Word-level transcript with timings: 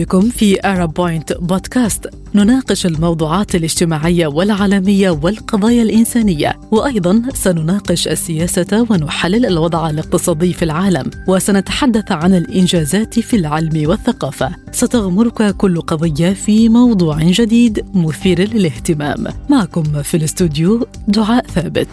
بكم 0.00 0.20
في 0.20 0.66
أرب 0.66 0.94
بوينت 0.94 1.32
بودكاست 1.32 2.06
نناقش 2.34 2.86
الموضوعات 2.86 3.54
الاجتماعية 3.54 4.26
والعالمية 4.26 5.10
والقضايا 5.10 5.82
الإنسانية 5.82 6.60
وأيضا 6.70 7.22
سنناقش 7.34 8.08
السياسة 8.08 8.86
ونحلل 8.90 9.46
الوضع 9.46 9.90
الاقتصادي 9.90 10.52
في 10.52 10.64
العالم 10.64 11.10
وسنتحدث 11.28 12.12
عن 12.12 12.34
الإنجازات 12.34 13.18
في 13.18 13.36
العلم 13.36 13.88
والثقافة. 13.88 14.50
ستغمرك 14.72 15.56
كل 15.56 15.80
قضية 15.80 16.32
في 16.32 16.68
موضوع 16.68 17.18
جديد 17.22 17.84
مثير 17.94 18.40
للاهتمام. 18.40 19.26
معكم 19.50 20.02
في 20.02 20.16
الاستوديو 20.16 20.86
دعاء 21.08 21.46
ثابت. 21.46 21.88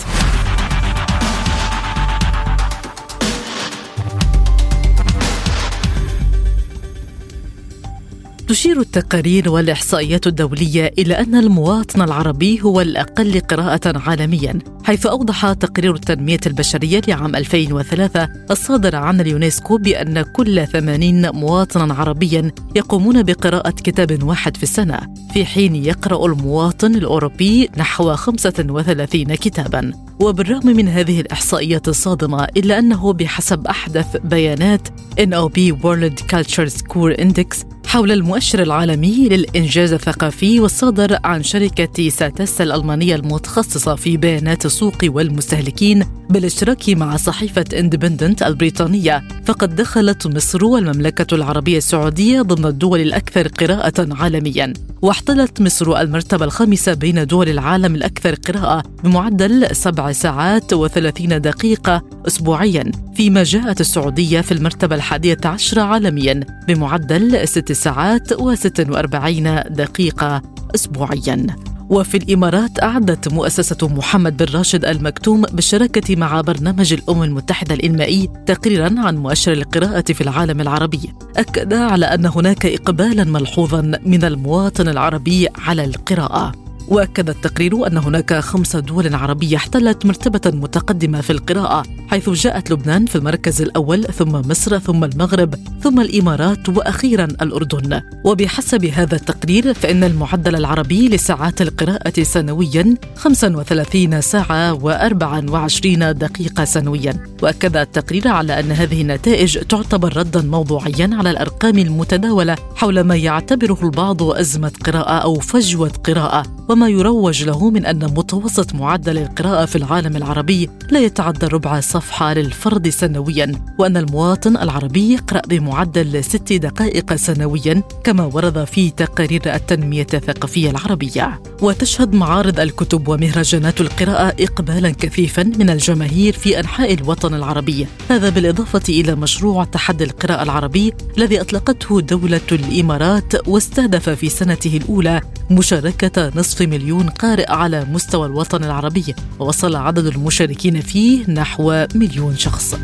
تشير 8.48 8.80
التقارير 8.80 9.50
والإحصائيات 9.50 10.28
الدولية 10.28 10.94
إلى 10.98 11.14
أن 11.14 11.36
المواطن 11.36 12.02
العربي 12.02 12.62
هو 12.62 12.82
الأقل 12.82 13.40
قراءة 13.40 13.98
عالميا 14.00 14.60
حيث 14.84 15.06
أوضح 15.06 15.54
تقرير 15.54 15.96
التنمية 15.96 16.40
البشرية 16.48 17.02
لعام 17.08 17.36
2003 17.36 18.28
الصادر 18.52 18.96
عن 18.96 19.22
اليونسكو 19.22 19.78
بأن 19.78 20.22
كل 20.22 20.68
80 20.68 21.30
مواطنا 21.30 21.94
عربيا 21.94 22.52
يقومون 22.76 23.24
بقراءة 23.24 23.70
كتاب 23.70 24.24
واحد 24.24 24.58
في 24.58 24.64
السنة 24.64 25.00
في 25.34 25.46
حين 25.46 25.76
يقرأ 25.76 26.26
المواطن 26.26 26.96
الأوروبي 26.96 27.70
نحو 27.78 28.16
35 28.16 29.36
كتابا. 29.36 29.92
وبالرغم 30.20 30.68
من 30.68 30.88
هذه 30.88 31.22
الإحصائيات 31.22 31.88
الصادمة 31.88 32.44
إلا 32.44 32.80
أنه 32.80 33.14
بحسب 33.14 33.68
أحدث 33.68 34.18
بيانات 34.18 34.88
NOP 35.20 35.74
World 35.84 36.22
Culture 36.34 36.70
Score 36.70 37.18
Index 37.22 37.77
حول 37.88 38.12
المؤشر 38.12 38.62
العالمي 38.62 39.30
للإنجاز 39.30 39.94
الثقافي 39.94 40.60
والصادر 40.60 41.18
عن 41.24 41.44
شركة 41.44 42.10
ستاتيستا 42.10 42.62
الألمانية 42.62 43.16
المتخصصة 43.16 43.96
في 43.96 44.18
بيانات 44.18 44.66
السوق 44.66 44.98
والمستهلكين 45.04 46.06
بالاشتراك 46.30 46.90
مع 46.90 47.18
صحيفة 47.18 47.66
اندبندنت 47.74 48.44
البريطانية 48.44 49.24
فقد 49.46 49.76
دخلت 49.76 50.28
مصر 50.28 50.66
والمملكة 50.66 51.36
العربية 51.36 51.78
السعودية 51.78 52.42
ضمن 52.42 52.66
الدول 52.66 53.02
الأكثر 53.02 53.48
قراءة 53.48 54.08
عالميا. 54.12 54.74
واحتلت 55.02 55.62
مصر 55.62 56.02
المرتبة 56.02 56.46
الخامسة 56.46 56.94
بين 56.94 57.26
دول 57.28 57.50
العالم 57.50 57.96
الأكثر 57.96 58.36
قراءة 58.36 58.84
بمعدل 59.04 59.76
سبع 59.76 60.12
ساعات 60.12 60.74
وثلاثين 60.74 61.42
دقيقة 61.42 62.02
أسبوعيا 62.28 62.92
فيما 63.16 63.44
جاءت 63.44 63.82
السعودية 63.82 64.42
في 64.42 64.52
المرتبة 64.52 64.96
الحادية 64.96 65.38
عشر 65.46 65.80
عالميا 65.80 66.40
بمعدل 66.68 67.48
ست 67.48 67.72
ساعات 67.72 68.34
وست 68.34 68.90
وأربعين 68.90 69.64
دقيقة 69.70 70.42
أسبوعيا. 70.76 71.48
وفي 71.90 72.18
الإمارات 72.18 72.84
أعدت 72.84 73.34
مؤسسة 73.34 73.88
محمد 73.88 74.38
بن 74.38 74.58
راشد 74.58 74.86
المكتوم 74.86 75.42
بالشراكة 75.42 76.16
مع 76.16 76.42
برنامج 76.42 76.94
الأمم 76.94 77.24
المتحدة 77.24 77.76
الإنمائي 77.76 78.30
تقريرا 78.46 78.96
عن 78.98 79.18
مؤشر 79.18 79.52
القراءة 79.52 80.14
في 80.14 80.22
العالم 80.22 80.62
العربي. 80.62 81.14
أكد 81.38 81.74
على 81.74 82.06
أن 82.06 82.26
هناك 82.26 82.66
إقبالا 82.66 83.24
ملحوظا 83.24 83.82
من 84.06 84.24
المواطن 84.24 84.88
العربي 84.88 85.48
على 85.56 85.86
القراءة. 85.86 86.67
وأكد 86.88 87.30
التقرير 87.30 87.88
أن 87.88 87.98
هناك 87.98 88.34
خمس 88.34 88.76
دول 88.76 89.16
عربية 89.16 89.58
احتلت 89.58 90.06
مرتبة 90.06 90.58
متقدمة 90.58 91.22
في 91.22 91.30
القراءة 91.30 91.84
حيث 92.08 92.30
جاءت 92.30 92.72
لبنان 92.72 93.06
في 93.06 93.16
المركز 93.16 93.62
الأول 93.62 94.04
ثم 94.04 94.32
مصر 94.32 94.80
ثم 94.80 95.04
المغرب 95.04 95.56
ثم 95.84 96.00
الإمارات 96.00 96.70
وأخيرا 96.70 97.28
الأردن. 97.42 98.02
وبحسب 98.24 98.86
هذا 98.86 99.16
التقرير 99.16 99.74
فإن 99.74 100.04
المعدل 100.04 100.56
العربي 100.56 101.10
لساعات 101.10 101.62
القراءة 101.62 102.24
سنويا 102.24 102.96
35 103.16 104.22
ساعة 104.22 104.80
و24 104.80 105.88
دقيقة 106.12 106.66
سنويا. 106.66 107.14
وأكد 107.44 107.78
التقرير 107.78 108.28
على 108.28 108.60
أن 108.60 108.72
هذه 108.72 109.02
النتائج 109.02 109.60
تعتبر 109.60 110.18
ردا 110.18 110.42
موضوعيا 110.42 111.10
على 111.14 111.32
الأرقام 111.32 111.78
المتداولة 111.78 112.56
حول 112.76 113.02
ما 113.02 113.16
يعتبره 113.16 113.80
البعض 113.84 114.24
أزمة 114.24 114.72
قراءة 114.86 115.18
أو 115.18 115.40
فجوة 115.40 115.92
قراءة 116.04 116.44
وما 116.78 116.90
يروج 116.90 117.44
له 117.44 117.70
من 117.70 117.86
أن 117.86 118.06
متوسط 118.06 118.76
معدل 118.76 119.18
القراءة 119.18 119.66
في 119.66 119.76
العالم 119.76 120.16
العربي 120.16 120.70
لا 120.90 121.00
يتعدى 121.00 121.46
ربع 121.46 121.80
صفحة 121.80 122.34
للفرد 122.34 122.90
سنويا 122.90 123.52
وأن 123.80 123.98
المواطن 123.98 124.58
العربي 124.58 125.14
يقرأ 125.14 125.42
بمعدل 125.48 126.24
ست 126.24 126.54
دقائق 126.54 127.16
سنويا 127.16 127.84
كما 128.04 128.26
ورد 128.26 128.64
في 128.64 128.90
تقارير 128.90 129.42
التنمية 129.56 130.08
الثقافية 130.14 130.70
العربية. 130.70 131.42
وتشهد 131.62 132.14
معارض 132.14 132.60
الكتب 132.60 133.08
ومهرجانات 133.08 133.82
القراءة 133.82 134.36
إقبالا 134.40 134.90
كثيفا 134.90 135.44
من 135.44 135.70
الجماهير 135.70 136.34
في 136.34 136.60
أنحاء 136.60 136.94
الوطن 136.94 137.34
العربي. 137.34 137.88
هذا 138.10 138.30
بالإضافة 138.30 138.84
إلى 138.90 139.16
مشروع 139.16 139.64
تحدي 139.64 140.04
القراءة 140.04 140.44
العربي 140.44 140.94
الذي 141.18 141.42
أطلقته 141.42 142.02
دولة 142.02 142.42
الإمارات 142.52 143.48
واستهدف 143.48 144.10
في 144.10 144.30
سنته 144.30 144.78
الأولى 144.78 145.22
مشاركة 145.52 146.32
نصف 146.36 146.67
مليون 146.70 147.10
قارئ 147.10 147.52
على 147.52 147.86
مستوى 147.86 148.28
الوطن 148.28 148.64
العربي 148.64 149.16
ووصل 149.40 149.76
عدد 149.76 150.06
المشاركين 150.06 150.82
فيه 150.82 151.32
نحو 151.32 151.86
مليون 151.96 152.36
شخص. 152.38 152.76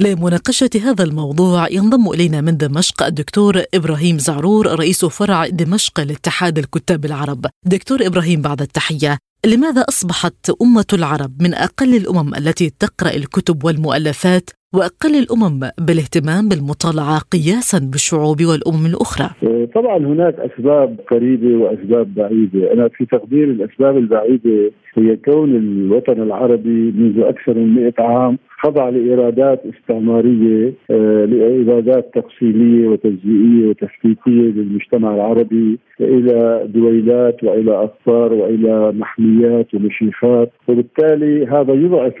لمناقشة 0.00 0.70
هذا 0.82 1.04
الموضوع 1.04 1.68
ينضم 1.70 2.08
إلينا 2.08 2.40
من 2.40 2.56
دمشق 2.56 3.02
الدكتور 3.02 3.62
إبراهيم 3.74 4.18
زعرور 4.18 4.66
رئيس 4.78 5.04
فرع 5.04 5.48
دمشق 5.48 6.00
لاتحاد 6.00 6.58
الكتاب 6.58 7.04
العرب. 7.04 7.46
دكتور 7.66 8.06
إبراهيم 8.06 8.42
بعد 8.42 8.62
التحية 8.62 9.18
لماذا 9.46 9.80
أصبحت 9.80 10.50
أمة 10.62 10.86
العرب 10.92 11.42
من 11.42 11.54
أقل 11.54 11.96
الأمم 11.96 12.34
التي 12.34 12.70
تقرأ 12.70 13.10
الكتب 13.10 13.64
والمؤلفات 13.64 14.50
وأقل 14.74 15.14
الأمم 15.18 15.60
بالاهتمام 15.86 16.48
بالمطالعة 16.48 17.18
قياسا 17.18 17.78
بالشعوب 17.92 18.44
والأمم 18.44 18.86
الأخرى؟ 18.86 19.30
طبعا 19.74 19.98
هناك 19.98 20.34
أسباب 20.34 21.00
قريبة 21.10 21.56
وأسباب 21.56 22.14
بعيدة، 22.14 22.72
أنا 22.72 22.88
في 22.88 23.06
تقدير 23.06 23.44
الأسباب 23.44 23.96
البعيدة 23.96 24.70
هي 24.94 25.16
كون 25.16 25.56
الوطن 25.56 26.22
العربي 26.22 26.92
منذ 26.92 27.20
أكثر 27.20 27.54
من 27.54 27.74
100 27.74 27.92
عام 27.98 28.38
خضع 28.58 28.88
لإيرادات 28.88 29.62
استعمارية 29.66 30.72
آه، 30.90 31.24
لإيرادات 31.24 32.10
تقسيميه 32.14 32.88
وتجزئية 32.88 33.68
وتفكيكيه 33.68 34.42
للمجتمع 34.56 35.14
العربي 35.14 35.78
إلى 36.00 36.62
دويلات 36.66 37.44
وإلى 37.44 37.70
اقطار 37.70 38.32
وإلى 38.32 38.92
محميات 38.92 39.74
ومشيخات. 39.74 40.50
وبالتالي 40.68 41.46
هذا 41.46 41.74
يضعف 41.74 42.14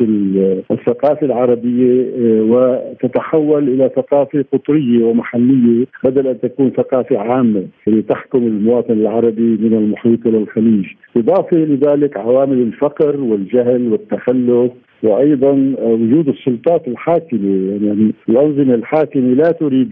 الثقافة 0.70 1.26
العربية 1.26 2.06
آه، 2.18 2.42
وتتحول 2.42 3.68
إلى 3.68 3.90
ثقافة 3.96 4.44
قطرية 4.52 5.04
ومحلية 5.04 5.86
بدل 6.04 6.26
أن 6.26 6.40
تكون 6.40 6.70
ثقافة 6.70 7.18
عامة 7.18 7.64
لتحكم 7.86 8.38
المواطن 8.38 8.92
العربي 8.92 9.56
من 9.60 9.74
المحيط 9.74 10.26
إلى 10.26 10.38
الخليج، 10.38 10.86
إضافة 11.16 11.56
لذلك 11.56 12.16
عوامل 12.16 12.58
الفقر 12.58 13.20
والجهل 13.20 13.92
والتخلف 13.92 14.72
وأيضا 15.02 15.52
وجود 15.80 16.28
السلطات 16.28 16.88
الحاكمة 16.88 17.78
يعني 17.82 18.12
الأنظمة 18.28 18.74
الحاكمة 18.74 19.34
لا 19.34 19.50
تريد 19.50 19.88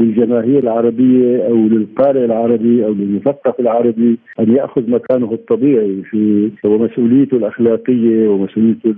للجماهير 0.00 0.58
العربية 0.58 1.46
أو 1.46 1.54
للقارئ 1.54 2.24
العربي 2.24 2.84
أو 2.84 2.92
للمثقف 2.92 3.60
العربي 3.60 4.18
أن 4.40 4.56
يأخذ 4.56 4.90
مكانه 4.90 5.32
الطبيعي 5.32 6.02
في 6.10 6.50
ومسؤوليته 6.64 7.36
الأخلاقية 7.36 8.28
ومسؤوليته 8.28 8.94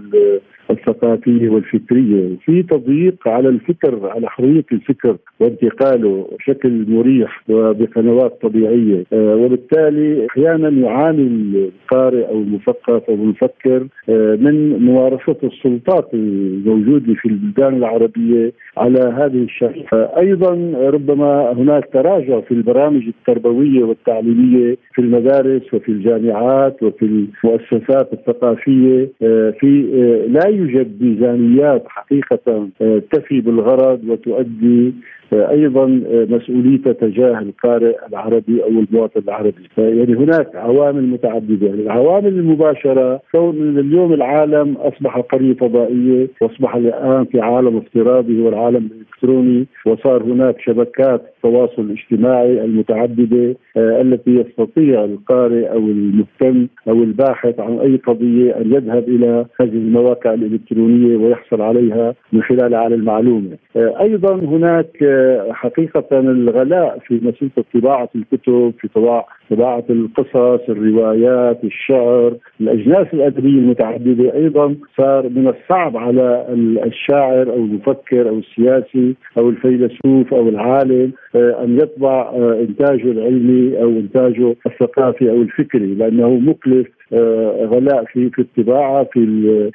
الثقافية 0.70 1.48
والفكرية، 1.48 2.36
في 2.44 2.62
تضييق 2.62 3.28
على 3.28 3.48
الفكر 3.48 4.08
على 4.08 4.28
حرية 4.30 4.64
الفكر 4.72 5.16
وانتقاله 5.40 6.28
بشكل 6.38 6.84
مريح 6.88 7.42
وبقنوات 7.48 8.38
طبيعية، 8.42 9.04
آه، 9.12 9.36
وبالتالي 9.36 10.26
أحيانا 10.26 10.68
يعاني 10.68 11.22
القارئ 11.22 12.28
أو 12.28 12.40
المثقف 12.40 13.02
أو 13.08 13.14
المفكر 13.14 13.86
آه، 14.08 14.36
من 14.36 14.78
ممارسه 14.78 15.33
السلطات 15.42 16.14
الموجودة 16.14 17.14
في 17.14 17.28
البلدان 17.28 17.76
العربية 17.76 18.52
على 18.76 19.00
هذه 19.00 19.42
الشريحة، 19.44 20.18
أيضا 20.18 20.54
ربما 20.90 21.52
هناك 21.52 21.88
تراجع 21.92 22.40
في 22.40 22.50
البرامج 22.54 23.02
التربوية 23.06 23.84
والتعليمية 23.84 24.76
في 24.94 24.98
المدارس 24.98 25.74
وفي 25.74 25.88
الجامعات 25.88 26.82
وفي 26.82 27.04
المؤسسات 27.04 28.12
الثقافية. 28.12 29.08
آه، 29.22 29.50
في 29.60 29.82
لا 30.28 30.48
يوجد 30.48 31.02
ميزانيات 31.02 31.84
حقيقة 31.88 32.68
آه، 32.82 33.02
تفي 33.12 33.40
بالغرض 33.40 34.00
وتؤدي 34.08 34.84
آه، 34.88 35.23
أيضا 35.32 35.84
آه، 35.84 36.26
مسؤوليته 36.30 36.92
تجاه 36.92 37.38
القارئ 37.38 37.96
العربي 38.08 38.62
أو 38.62 38.68
المواطن 38.68 39.20
العربي، 39.20 39.68
يعني 39.78 40.14
هناك 40.14 40.56
عوامل 40.56 41.06
متعددة، 41.06 41.66
يعني 41.66 41.82
العوامل 41.82 42.28
المباشرة 42.28 43.20
كون 43.32 43.78
اليوم 43.78 44.12
العالم 44.12 44.76
أصبح 44.76 45.18
قرية 45.18 45.54
فضائية 45.54 46.28
وأصبح 46.40 46.74
الآن 46.74 47.24
في 47.24 47.40
عالم 47.40 47.76
افتراضي 47.76 48.42
هو 48.42 48.48
العالم 48.48 48.88
الإلكتروني 48.92 49.66
وصار 49.86 50.22
هناك 50.22 50.60
شبكات 50.60 51.22
التواصل 51.36 51.82
الاجتماعي 51.82 52.64
المتعددة 52.64 53.56
آه، 53.76 54.00
التي 54.00 54.30
يستطيع 54.30 55.04
القارئ 55.04 55.72
أو 55.72 55.78
المهتم 55.78 56.66
أو 56.88 57.02
الباحث 57.02 57.60
عن 57.60 57.78
أي 57.78 57.96
قضية 57.96 58.56
أن 58.56 58.72
يذهب 58.72 59.08
إلى 59.08 59.46
هذه 59.60 59.68
المواقع 59.68 60.34
الإلكترونية 60.34 61.16
ويحصل 61.16 61.62
عليها 61.62 62.14
من 62.32 62.42
خلالها 62.42 62.78
على 62.78 62.94
المعلومة. 62.94 63.50
آه، 63.76 64.00
أيضا 64.00 64.34
هناك 64.34 65.02
حقيقة 65.52 66.20
الغلاء 66.20 66.98
في 66.98 67.20
مسيرة 67.22 67.64
طباعة 67.74 68.08
الكتب 68.14 68.74
في 68.80 68.88
طباعه 68.88 69.26
القصص، 69.52 70.68
الروايات، 70.68 71.64
الشعر، 71.64 72.36
الأجناس 72.60 73.06
الأدبية 73.14 73.58
المتعددة 73.58 74.34
أيضا 74.34 74.74
صار 74.96 75.28
من 75.28 75.48
الصعب 75.48 75.96
على 75.96 76.46
الشاعر 76.86 77.50
أو 77.50 77.56
المفكر 77.56 78.28
أو 78.28 78.38
السياسي 78.38 79.14
أو 79.38 79.48
الفيلسوف 79.48 80.34
أو 80.34 80.48
العالم 80.48 81.12
آه، 81.36 81.64
أن 81.64 81.78
يطبع 81.78 82.30
آه، 82.34 82.60
إنتاجه 82.60 83.10
العلمي 83.10 83.82
أو 83.82 83.88
إنتاجه 83.88 84.56
الثقافي 84.66 85.30
أو 85.30 85.42
الفكري 85.42 85.94
لأنه 85.94 86.28
مكلف 86.28 86.86
آه، 87.12 87.64
غلاء 87.64 88.04
في 88.04 88.30
في 88.30 88.38
الطباعة 88.38 89.04
في 89.04 89.70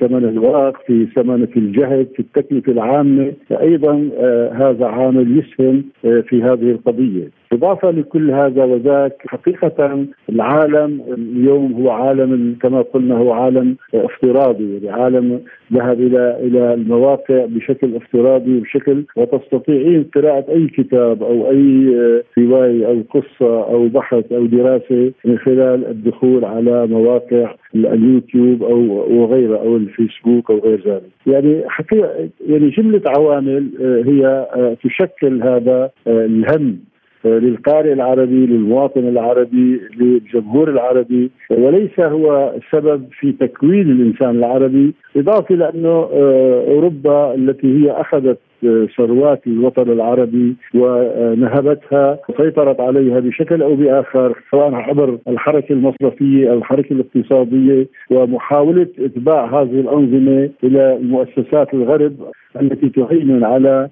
ثمن 0.00 0.24
الورق 0.24 0.86
في 0.86 1.06
ثمن 1.06 1.46
في 1.46 1.58
الجهد 1.58 2.08
في 2.14 2.20
التكلفه 2.20 2.72
العامة. 2.72 3.32
أيضا 3.60 4.10
هذا 4.52 4.86
عامل 4.86 5.38
يسهم 5.38 5.84
في 6.02 6.42
هذه 6.42 6.70
القضية. 6.70 7.28
إضافة 7.54 7.90
لكل 7.90 8.30
هذا 8.30 8.64
وذاك 8.64 9.22
حقيقة 9.26 10.06
العالم 10.28 11.00
اليوم 11.18 11.72
هو 11.72 11.90
عالم 11.90 12.56
كما 12.62 12.82
قلنا 12.82 13.16
هو 13.16 13.32
عالم 13.32 13.76
افتراضي 13.94 14.74
يعني 14.74 15.02
عالم 15.02 15.40
ذهب 15.72 16.00
إلى 16.00 16.38
إلى 16.40 16.74
المواقع 16.74 17.44
بشكل 17.44 17.96
افتراضي 17.96 18.60
بشكل 18.60 19.04
وتستطيعين 19.16 20.04
قراءة 20.14 20.44
أي 20.52 20.66
كتاب 20.66 21.22
أو 21.22 21.50
أي 21.50 21.94
رواية 22.38 22.86
أو 22.86 23.02
قصة 23.10 23.62
أو 23.64 23.88
بحث 23.88 24.32
أو 24.32 24.46
دراسة 24.46 25.12
من 25.24 25.38
خلال 25.38 25.86
الدخول 25.86 26.44
على 26.44 26.86
مواقع 26.86 27.54
اليوتيوب 27.74 28.62
أو 28.62 28.78
وغيرها 29.20 29.58
أو 29.58 29.76
الفيسبوك 29.76 30.50
أو 30.50 30.58
غير 30.58 30.82
ذلك. 30.86 31.10
يعني 31.26 31.62
حقيقة 31.68 32.28
يعني 32.48 32.68
جملة 32.70 33.02
عوامل 33.06 33.70
هي 34.06 34.46
تشكل 34.84 35.42
هذا 35.42 35.90
الهم 36.06 36.78
للقارئ 37.24 37.92
العربي 37.92 38.46
للمواطن 38.46 39.08
العربي 39.08 39.80
للجمهور 40.00 40.70
العربي. 40.70 41.30
وليس 41.50 42.00
هو 42.00 42.54
السبب 42.56 43.06
في 43.20 43.32
تكوين 43.32 43.90
الإنسان 43.90 44.30
العربي 44.30 44.94
إضافة 45.16 45.54
لأنه 45.54 46.08
آه، 46.12 46.64
أوروبا 46.68 47.34
التي 47.34 47.66
هي 47.66 47.90
أخذت 47.90 48.38
آه، 48.64 48.86
ثروات 48.96 49.46
الوطن 49.46 49.92
العربي 49.92 50.56
ونهبتها 50.74 52.18
وسيطرت 52.28 52.80
عليها 52.80 53.20
بشكل 53.20 53.62
أو 53.62 53.74
بآخر 53.74 54.38
سواء 54.50 54.74
عبر 54.74 55.18
الحركة 55.28 55.72
المصرفية 55.72 56.50
أو 56.50 56.58
الحركة 56.58 56.92
الاقتصادية. 56.92 57.86
ومحاولة 58.10 58.86
إتباع 58.98 59.44
هذه 59.60 59.80
الأنظمة 59.80 60.50
إلى 60.64 60.98
مؤسسات 61.02 61.74
الغرب 61.74 62.12
التي 62.60 62.88
تهيمن 62.88 63.44
على 63.44 63.88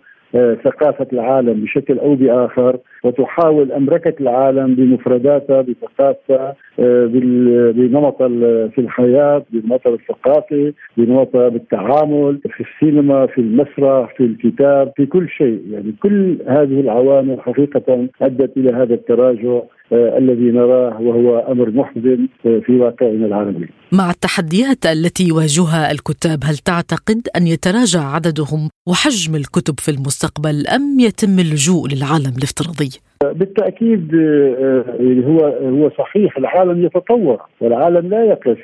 ثقافة 0.65 1.07
العالم 1.13 1.53
بشكل 1.53 1.99
أو 1.99 2.15
بآخر 2.15 2.79
وتحاول 3.05 3.73
أمركة 3.73 4.15
العالم 4.21 4.75
بمفرداتها 4.75 5.61
بثقافتها 5.63 6.55
آه، 6.79 7.07
بنمط 7.73 8.23
في 8.73 8.79
الحياة 8.79 9.43
بنمط 9.51 9.87
الثقافي 9.87 10.73
بنمط 10.97 11.37
بالتعامل 11.37 12.41
في 12.49 12.65
السينما 12.65 13.27
في 13.27 13.41
المسرح 13.41 14.15
في 14.17 14.25
الكتاب 14.25 14.93
في 14.97 15.07
كل 15.07 15.29
شيء. 15.29 15.63
يعني 15.71 15.95
كل 16.03 16.37
هذه 16.47 16.81
العوامل 16.81 17.41
حقيقة 17.41 18.09
أدت 18.23 18.57
إلى 18.57 18.71
هذا 18.73 18.95
التراجع. 18.95 19.51
آه، 19.51 19.67
الذي 19.97 20.51
نراه 20.51 21.01
وهو 21.01 21.39
أمر 21.39 21.71
محزن 21.71 22.29
آه، 22.47 22.61
في 22.67 22.73
واقعنا 22.73 23.27
العربي. 23.27 23.69
مع 23.93 24.11
التحديات 24.11 24.87
التي 24.87 25.29
يواجهها 25.29 25.91
الكتاب 25.91 26.41
هل 26.45 26.57
تعتقد 26.57 27.29
أن 27.37 27.47
يتراجع 27.47 28.01
عددهم 28.05 28.69
وحجم 28.89 29.35
الكتب 29.35 29.81
في 29.81 29.91
المستقبل 29.91 30.67
أم 30.67 31.01
يتم 31.01 31.39
اللجوء 31.39 31.89
للعالم 31.89 32.33
الافتراضي؟ 32.39 32.91
بالتأكيد 33.23 34.15
آه، 34.15 34.85
يعني 35.01 35.27
هو 35.27 35.39
هو 35.47 35.91
صحيح 35.91 36.37
العالم 36.37 36.85
يتطور 36.85 37.41
والعالم 37.61 38.09
لا 38.09 38.25
يقف 38.25 38.59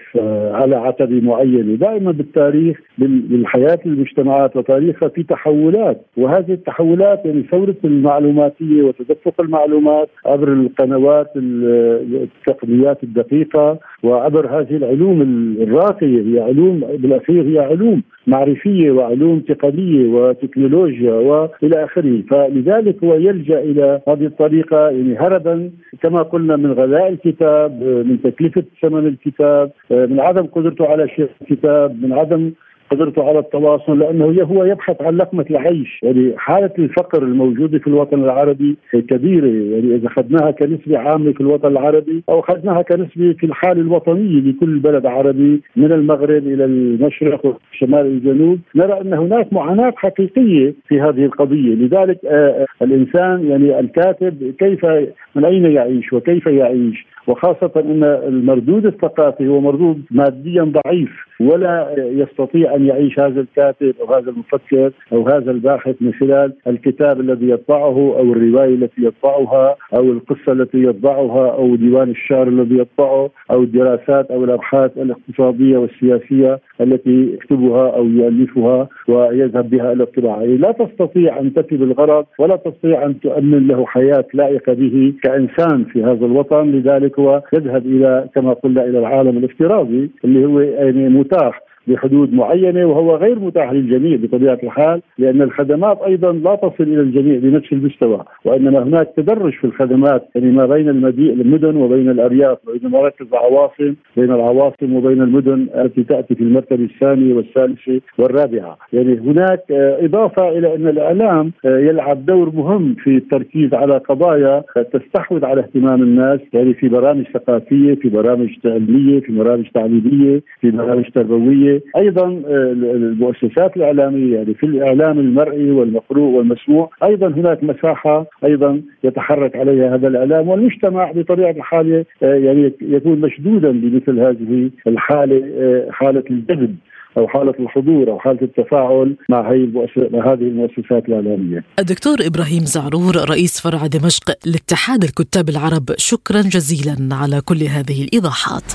على 0.52 0.76
عتبه 0.76 1.20
معينه، 1.20 1.75
دائما 1.76 2.12
بالتاريخ 2.12 2.81
بالحياة 2.99 3.78
المجتمعات 3.87 4.56
وتاريخها 4.56 5.08
في 5.08 5.22
تحولات. 5.22 6.00
وهذه 6.16 6.52
التحولات 6.52 7.25
يعني 7.25 7.43
ثورة 7.50 7.76
المعلوماتية 7.84 8.82
وتدفق 8.82 9.40
المعلومات 9.40 10.08
عبر 10.26 10.52
القنوات 10.52 11.31
التقنيات 11.37 13.02
الدقيقة 13.02 13.78
وعبر 14.02 14.60
هذه 14.60 14.76
العلوم 14.76 15.22
الراقية. 15.60 16.22
هي 16.22 16.40
علوم 16.40 16.81
بالأخير 16.81 17.43
هي 17.43 17.58
علوم 17.58 18.02
معرفية 18.26 18.90
وعلوم 18.90 19.40
تقنية 19.40 20.06
وتكنولوجيا 20.06 21.12
وإلى 21.12 21.84
آخره. 21.84 22.22
فلذلك 22.31 23.05
هو 23.05 23.14
يلجأ 23.14 23.58
إلى 23.58 24.00
هذه 24.08 24.26
الطريقة 24.49 24.91
يعني 24.91 25.19
هربا 25.19 25.71
كما 26.03 26.23
قلنا 26.23 26.56
من 26.56 26.73
غلاء 26.73 27.09
الكتاب 27.09 27.83
من 27.83 28.23
تكلفة 28.23 28.65
ثمن 28.83 29.06
الكتاب 29.06 29.71
من 29.91 30.21
عدم 30.21 30.47
قدرته 30.47 30.87
على 30.87 31.09
شراء 31.09 31.31
الكتاب 31.43 32.03
من 32.03 32.12
عدم 32.12 32.53
قدرته 32.90 33.29
على 33.29 33.38
التواصل 33.38 33.99
لأنه 33.99 34.43
هو 34.43 34.64
يبحث 34.64 35.02
عن 35.02 35.17
لقمة 35.17 35.46
العيش، 35.50 36.00
يعني 36.02 36.32
حالة 36.37 36.70
الفقر 36.79 37.23
الموجودة 37.23 37.79
في 37.79 37.87
الوطن 37.87 38.25
العربي 38.25 38.76
كبيرة، 38.93 39.46
يعني 39.46 39.94
إذا 39.94 40.06
أخذناها 40.06 40.50
كنسبة 40.50 40.99
عامة 40.99 41.32
في 41.32 41.40
الوطن 41.40 41.69
العربي 41.69 42.23
أو 42.29 42.40
أخذناها 42.40 42.82
كنسبة 42.82 43.32
في 43.32 43.46
الحاله 43.46 43.81
الوطنية 43.81 44.40
لكل 44.40 44.79
بلد 44.79 45.06
عربي 45.06 45.62
من 45.76 45.93
المغرب 45.93 46.46
إلى 46.46 46.64
المشرق 46.64 47.46
والشمال 47.46 48.06
الجنوب، 48.06 48.58
نرى 48.75 49.00
أن 49.00 49.14
هناك 49.14 49.52
معاناة 49.52 49.93
حقيقية 49.96 50.75
في 50.88 51.00
هذه 51.00 51.24
القضية، 51.24 51.74
لذلك 51.74 52.19
آه، 52.24 52.67
آه، 52.81 52.84
الإنسان 52.84 53.46
يعني 53.46 53.81
الكاتب 53.81 54.55
كيف 54.58 54.86
من 55.34 55.44
أين 55.44 55.67
يعيش 55.67 56.13
وكيف 56.13 56.46
يعيش؟ 56.46 57.06
وخاصة 57.27 57.72
أن 57.77 58.05
المردود 58.05 58.86
الثقافي 58.86 59.48
هو 59.48 59.60
مردود 59.60 60.03
ماديا 60.10 60.63
ضعيف. 60.63 61.28
ولا 61.41 61.95
يستطيع 61.97 62.75
أن 62.75 62.87
يعيش 62.87 63.21
هذا 63.21 63.41
الكاتب 63.41 63.95
أو 64.01 64.15
هذا 64.15 64.31
المفكر 64.31 64.91
أو 65.13 65.29
هذا 65.29 65.51
الباحث 65.51 65.95
من 66.01 66.13
خلال 66.13 66.53
الكتاب 66.67 67.21
الذي 67.21 67.51
يطبعه 67.51 68.17
أو 68.19 68.33
الرواية 68.33 68.75
التي 68.75 69.05
يطبعها 69.05 69.77
أو 69.95 70.13
القصة 70.13 70.53
التي 70.53 70.83
يطبعها 70.85 71.51
أو 71.53 71.77
ديوان 71.77 72.11
الشعر 72.11 72.49
الذي 72.49 72.79
يطبعه 72.79 73.31
أو 73.51 73.63
الدراسات 73.63 74.31
أو 74.31 74.45
الأبحاث 74.45 74.99
الاقتصادية 74.99 75.79
والسياسية 75.79 76.61
التي 76.81 77.33
يكتبها 77.35 77.91
أو 77.97 78.07
يؤلفها 78.07 78.89
ويذهب 79.09 79.71
بها 79.71 79.93
إلى 79.93 80.03
الطباعة. 80.03 80.43
لا 80.43 80.73
تستطيع 80.73 81.41
أن 81.41 81.55
تفي 81.55 81.77
بالغرض 81.77 82.27
ولا 82.39 82.57
تستطيع 82.57 83.07
أن 83.07 83.21
تؤمن 83.21 83.67
له 83.67 83.87
حياة 83.87 84.25
لائقة 84.35 84.73
به 84.73 85.13
كإنسان 85.23 85.85
في 85.85 86.03
هذا 86.03 86.27
الوطن. 86.27 86.73
لذلك 86.73 87.19
هو 87.19 87.43
يذهب 87.53 87.87
إلى 87.87 88.29
كما 88.35 88.53
قلنا 88.53 88.85
إلى 88.85 88.99
العالم 88.99 89.39
الافتراضي 89.39 90.11
اللي 90.25 90.47
هو 90.47 90.61
يعني 90.61 91.09
متاح 91.32 91.61
بحدود 91.89 92.35
معينة 92.35 92.87
وهو 92.87 93.17
غير 93.17 93.39
متاح 93.39 93.73
للجميع 93.73 94.19
بطبيعة 94.23 94.59
الحال 94.63 95.03
لأن 95.19 95.43
الخدمات 95.43 95.99
أيضا 96.07 96.33
لا 96.33 96.55
تصل 96.55 96.85
إلى 96.85 97.01
الجميع 97.01 97.39
بنفس 97.39 97.73
المستوى 97.73 98.25
وإنما 98.45 98.83
هناك 98.83 99.09
تدرج 99.17 99.53
في 99.53 99.65
الخدمات 99.65 100.29
يعني 100.35 100.51
ما 100.51 100.67
بين 100.67 100.89
المدن 100.89 101.77
وبين 101.77 102.11
الأرياف 102.11 102.59
وبين 102.69 102.91
مراكز 102.91 103.27
العواصم 103.33 103.95
بين 104.17 104.33
العواصم 104.33 104.97
وبين 104.97 105.23
المدن 105.23 105.67
التي 105.75 106.05
تأتي 106.05 106.35
في 106.35 106.41
المرتبه 106.41 106.85
الثانية 106.85 107.35
والثالثه 107.35 108.01
والرابعه 108.19 108.79
يعني 108.93 109.19
هناك 109.19 109.63
إضافة 109.71 110.49
إلى 110.49 110.75
أن 110.75 110.89
الاعلام 110.89 111.53
يلعب 111.65 112.27
دور 112.27 112.51
مهم 112.55 112.95
في 112.95 113.17
التركيز 113.17 113.75
على 113.75 113.99
قضايا 113.99 114.63
تستحوذ 114.93 115.45
على 115.45 115.61
اهتمام 115.61 116.03
الناس 116.03 116.41
يعني 116.53 116.75
في 116.75 116.89
برامج 116.89 117.25
ثقافية 117.35 117.95
في 117.95 118.09
برامج 118.09 118.49
علمية 118.67 119.21
في 119.21 119.33
برامج 119.33 119.65
تعليمية 119.75 120.43
في 120.61 120.71
برامج 120.71 121.05
تربوية. 121.15 121.78
أيضا 121.97 122.43
آه، 122.47 122.73
المؤسسات 122.73 123.77
الإعلامية 123.77 124.37
يعني 124.37 124.55
في 124.55 124.67
الإعلام 124.67 125.19
المرئي 125.19 125.70
والمقروء 125.70 126.31
والمسموع 126.31 126.91
أيضا 127.05 127.29
هناك 127.29 127.65
مساحة 127.65 128.27
أيضا 128.44 128.82
يتحرك 129.05 129.56
عليها 129.56 129.94
هذا 129.94 130.08
الإعلام 130.08 130.49
والمجتمع 130.49 131.13
بطبيعة 131.13 131.51
الحال 131.51 132.05
آه، 132.23 132.35
يعني 132.35 132.73
يكون 132.81 133.20
مشدودا 133.20 133.70
بمثل 133.70 134.20
هذه 134.20 134.70
الحالة 134.87 135.44
آه، 135.58 135.87
حالة 135.91 136.25
الجذب 136.31 136.77
أو 137.19 137.29
حالة 137.29 137.55
الحضور 137.61 138.11
أو 138.11 138.19
حالة 138.19 138.43
التفاعل 138.43 139.17
مع 139.29 139.51
هذه 139.51 140.43
المؤسسات 140.43 141.08
الإعلامية. 141.08 141.65
الدكتور 141.79 142.17
إبراهيم 142.20 142.65
زعرور 142.65 143.31
رئيس 143.31 143.61
فرع 143.61 143.87
دمشق 143.87 144.31
لاتحاد 144.47 145.03
الكتاب 145.05 145.49
العرب 145.49 145.85
شكرا 145.97 146.41
جزيلا 146.41 147.15
على 147.15 147.41
كل 147.41 147.63
هذه 147.63 148.05
الإيضاحات. 148.05 148.73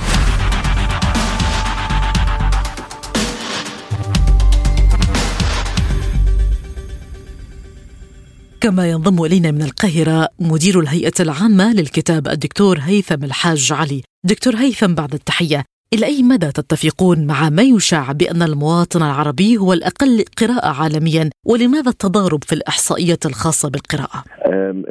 كما 8.63 8.89
ينضم 8.89 9.23
إلينا 9.23 9.51
من 9.51 9.61
القاهرة 9.61 10.29
مدير 10.39 10.79
الهيئة 10.79 11.13
العامة 11.19 11.73
للكتاب 11.73 12.27
الدكتور 12.27 12.79
هيثم 12.79 13.23
الحاج 13.23 13.71
علي. 13.71 14.03
دكتور 14.25 14.55
هيثم 14.55 14.93
بعد 14.95 15.13
التحية، 15.13 15.65
إلى 15.93 16.05
أي 16.05 16.23
مدى 16.23 16.47
تتفقون 16.51 17.27
مع 17.27 17.49
ما 17.49 17.61
يشاع 17.61 18.11
بأن 18.11 18.41
المواطن 18.41 18.99
العربي 19.01 19.57
هو 19.57 19.73
الأقل 19.73 20.23
قراءة 20.41 20.81
عالميا 20.83 21.29
ولماذا 21.45 21.89
التضارب 21.89 22.43
في 22.43 22.53
الاحصائيات 22.53 23.25
الخاصة 23.25 23.69
بالقراءة؟ 23.69 24.23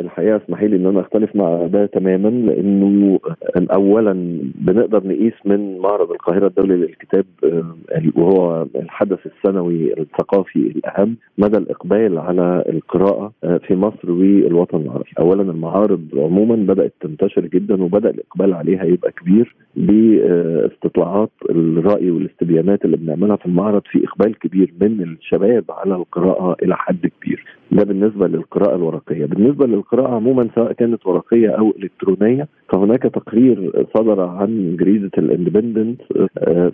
الحقيقة 0.01 0.37
اسمحي 0.45 0.67
لي 0.69 0.77
إن 0.77 0.87
أنا 0.87 1.01
أختلف 1.01 1.37
مع 1.37 1.67
ده 1.67 1.87
تماما 1.87 2.29
لأنه 2.29 3.21
اولا 3.57 4.13
بنقدر 4.55 5.07
نقيس 5.07 5.33
من 5.45 5.79
معرض 5.79 6.11
القاهرة 6.11 6.47
الدولي 6.47 6.75
للكتاب 6.77 7.25
وهو 8.17 8.67
الحدث 8.77 9.19
السنوي 9.27 10.01
الثقافي 10.01 10.59
الأهم 10.59 11.17
مدى 11.39 11.57
الإقبال 11.59 12.19
على 12.19 12.65
القراءة 12.69 13.33
في 13.67 13.75
مصر 13.77 14.11
والوطن 14.11 14.81
العربي. 14.81 15.11
اولا 15.19 15.43
المعارض 15.43 16.05
عموما 16.17 16.57
بدأت 16.57 16.93
تنتشر 17.01 17.47
جدا 17.47 17.83
وبدأ 17.83 18.11
الإقبال 18.11 18.55
عليها 18.55 18.85
يبقى 18.85 19.13
كبير 19.13 19.57
باستطلاعات 20.93 21.31
الرأي 21.51 22.11
والاستبيانات 22.11 22.85
اللي 22.85 22.97
بنعملها 22.97 23.37
في 23.37 23.47
المعرض 23.47 23.83
في 23.91 24.05
إقبال 24.05 24.39
كبير 24.39 24.73
من 24.81 25.03
الشباب 25.03 25.65
على 25.71 25.95
القراءة 25.95 26.57
إلى 26.63 26.77
حد 26.77 27.07
كبير. 27.07 27.45
ده 27.73 27.85
بالنسبة 27.85 28.27
للقراءة 28.27 28.77
الورقية، 28.77 29.27
بالنسبة 29.27 29.67
للقراءة 29.67 30.15
عموما 30.15 30.49
سواء 30.55 30.73
كانت 30.73 31.07
ورقية 31.07 31.49
أو 31.49 31.75
إلكترونية 31.79 32.49
فهناك 32.69 33.03
تقرير 33.03 33.87
صدر 33.97 34.21
عن 34.21 34.77
جريدة 34.81 35.11
الإندبندنت 35.19 36.03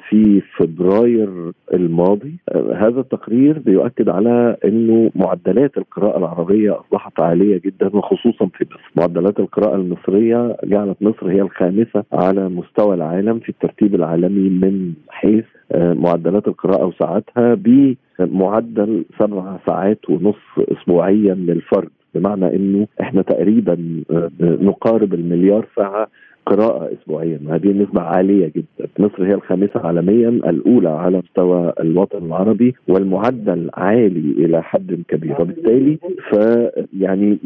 في 0.09 0.43
فبراير 0.57 1.52
الماضي، 1.75 2.33
هذا 2.75 3.00
التقرير 3.00 3.59
بيؤكد 3.59 4.09
على 4.09 4.57
إنه 4.64 5.11
معدلات 5.14 5.78
القراءة 5.78 6.19
العربية 6.19 6.81
أصبحت 6.81 7.21
عالية 7.21 7.61
جدا 7.64 7.97
وخصوصا 7.97 8.47
في 8.47 8.64
مصر، 8.71 8.90
معدلات 8.97 9.40
القراءة 9.40 9.76
المصرية 9.76 10.57
جعلت 10.64 10.97
مصر 11.00 11.31
هي 11.31 11.43
الخامسة 11.43 12.05
على 12.12 12.49
مستوى 12.49 12.95
العالم 12.95 13.38
في 13.38 13.49
الترتيب 13.49 13.95
العالمي 13.95 14.49
من 14.49 14.93
حيث 15.09 15.45
معدلات 15.75 16.48
القراءة 16.48 16.84
وساعاتها 16.87 17.54
بمعدل 17.54 19.04
سبع 19.18 19.56
ساعات 19.66 20.10
ونص 20.10 20.37
اسبوعيا 20.58 21.34
للفرد. 21.34 21.88
بمعنى 22.14 22.56
إنه 22.56 22.87
إحنا 23.00 23.22
تقريبا 23.22 24.02
نقارب 24.40 25.14
المليار 25.14 25.66
ساعة 25.76 26.08
قراءة 26.49 26.90
أسبوعيا. 26.93 27.38
وهذه 27.47 27.69
نسبة 27.69 28.00
عالية 28.00 28.47
جدا. 28.57 28.88
مصر 28.99 29.25
هي 29.25 29.35
الخامسة 29.35 29.81
عالميا 29.81 30.28
الأولى 30.28 30.88
على 30.88 31.19
مستوى 31.19 31.73
الوطن 31.81 32.26
العربي 32.26 32.75
والمعدل 32.88 33.71
عالي 33.75 34.45
إلى 34.45 34.62
حد 34.62 35.02
كبير. 35.09 35.37
وبالتالي 35.40 35.99
فيعني 36.31 37.38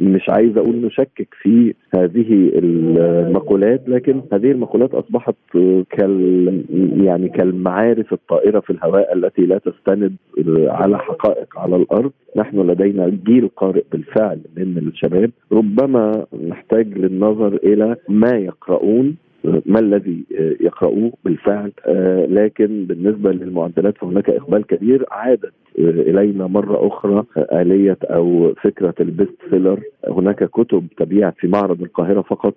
مش 0.00 0.28
عايز 0.28 0.56
أقول 0.56 0.76
نشكك 0.76 1.28
في 1.42 1.74
هذه 1.94 2.50
المقولات 2.54 3.88
لكن 3.88 4.20
هذه 4.32 4.50
المقولات 4.50 4.94
أصبحت 4.94 5.34
كال 5.90 6.14
يعني 7.04 7.28
كالمعارف 7.28 8.12
الطائرة 8.12 8.60
في 8.60 8.70
الهواء 8.70 9.12
التي 9.14 9.46
لا 9.46 9.58
تستند 9.58 10.12
على 10.68 10.98
حقائق 10.98 11.58
على 11.58 11.76
الأرض. 11.76 12.12
نحن 12.36 12.60
لدينا 12.60 13.12
جيل 13.26 13.48
قارئ 13.56 13.82
بالفعل 13.92 14.38
من 14.56 14.78
الشباب. 14.78 15.30
ربما 15.52 16.26
نحتاج 16.48 16.98
للنظر 16.98 17.58
إلى 17.64 17.96
ما 18.08 18.38
يقرؤون 18.44 19.16
ما 19.66 19.80
الذي 19.80 20.24
يقرؤوه؟ 20.60 21.12
بالفعل 21.24 21.72
لكن 22.28 22.84
بالنسبة 22.84 23.32
للمعدلات 23.32 23.98
فهناك 23.98 24.30
إقبال 24.30 24.66
كبير. 24.66 25.06
عادت 25.10 25.52
إلينا 25.78 26.46
مرة 26.46 26.88
أخرى 26.88 27.24
آلية 27.38 27.98
أو 28.04 28.54
فكرة 28.62 28.94
ال 29.00 29.07
best 29.07 29.36
seller. 29.50 29.80
هناك 30.08 30.44
كتب 30.44 30.86
تبيع 30.98 31.30
في 31.30 31.46
معرض 31.46 31.82
القاهرة 31.82 32.22
فقط 32.22 32.54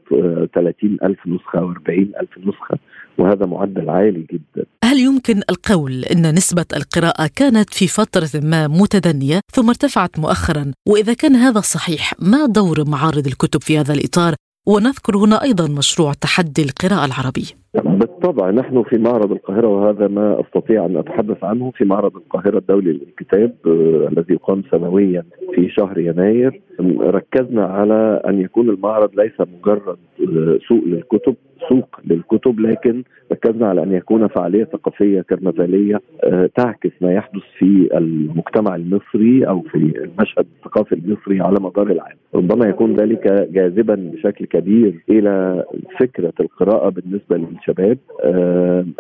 30 0.56 0.98
ألف 1.04 1.28
نسخة 1.28 1.60
أو 1.60 1.72
40 1.72 2.12
ألف 2.22 2.38
نسخة 2.38 2.78
وهذا 3.18 3.46
معدل 3.46 3.90
عالي 3.90 4.26
جدا. 4.32 4.66
هل 4.84 4.98
يمكن 5.00 5.42
القول 5.50 6.04
إن 6.12 6.36
نسبة 6.36 6.66
القراءة 6.76 7.30
كانت 7.36 7.74
في 7.74 7.88
فترة 7.88 8.42
ما 8.44 8.68
متدنية 8.68 9.40
ثم 9.52 9.70
ارتفعت 9.70 10.20
مؤخرا؟ 10.20 10.72
وإذا 10.88 11.14
كان 11.14 11.36
هذا 11.36 11.60
صحيح 11.60 12.14
ما 12.20 12.46
دور 12.46 12.78
معارض 12.88 13.28
الكتب 13.28 13.62
في 13.62 13.78
هذا 13.78 13.94
الإطار؟ 13.94 14.34
ونذكر 14.68 15.18
هنا 15.18 15.44
أيضا 15.44 15.68
مشروع 15.68 16.14
تحدي 16.14 16.62
القراءة 16.62 17.06
العربية. 17.06 17.67
بالطبع 17.84 18.50
نحن 18.52 18.84
في 18.84 18.98
معرض 18.98 19.32
القاهرة 19.32 19.68
وهذا 19.68 20.08
ما 20.08 20.42
أستطيع 20.42 20.86
أن 20.86 20.98
أتحدث 20.98 21.44
عنه 21.44 21.72
في 21.72 21.86
معرض 21.86 22.16
القاهرة 22.16 22.58
الدولي 22.58 22.92
للكتاب 22.94 23.54
آه 23.68 24.08
الذي 24.12 24.34
يقام 24.34 24.64
سنويا 24.72 25.24
في 25.56 25.70
شهر 25.70 25.98
يناير. 25.98 26.62
ركزنا 27.00 27.66
على 27.66 28.22
أن 28.28 28.42
يكون 28.42 28.70
المعرض 28.70 29.10
ليس 29.20 29.34
مجرد 29.40 29.98
آه 30.20 30.60
سوق 30.68 30.84
للكتب 30.86 31.36
سوق 31.70 32.00
للكتب 32.06 32.60
لكن 32.60 33.04
ركزنا 33.32 33.68
على 33.68 33.84
أن 33.84 33.92
يكون 33.94 34.28
فعالية 34.28 34.64
ثقافية 34.64 35.22
كرنفالية 35.22 36.02
آه 36.24 36.50
تعكس 36.56 36.92
ما 37.02 37.14
يحدث 37.14 37.42
في 37.58 37.90
المجتمع 37.98 38.76
المصري 38.76 39.48
أو 39.48 39.62
في 39.62 39.76
المشهد 39.78 40.46
الثقافي 40.58 40.96
المصري 40.96 41.42
على 41.42 41.58
مدار 41.62 41.88
العام 41.92 42.16
ربما 42.36 42.70
يكون 42.70 42.94
ذلك 42.94 43.48
جاذبا 43.52 43.96
بشكل 44.14 44.46
كبير 44.46 45.04
إلى 45.10 45.64
فكرة 46.00 46.34
القراءة 46.40 46.90
بالنسبة 46.90 47.38
للشباب 47.38 47.67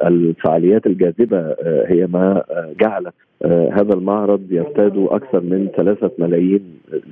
الفعاليات 0.03 0.85
الجاذبة 0.85 1.55
هي 1.85 2.07
ما 2.07 2.43
جعلت 2.81 3.13
هذا 3.45 3.93
المعرض 3.93 4.51
يرتاد 4.51 4.97
أكثر 5.09 5.39
من 5.41 5.67
ثلاثة 5.77 6.11
ملايين 6.19 6.61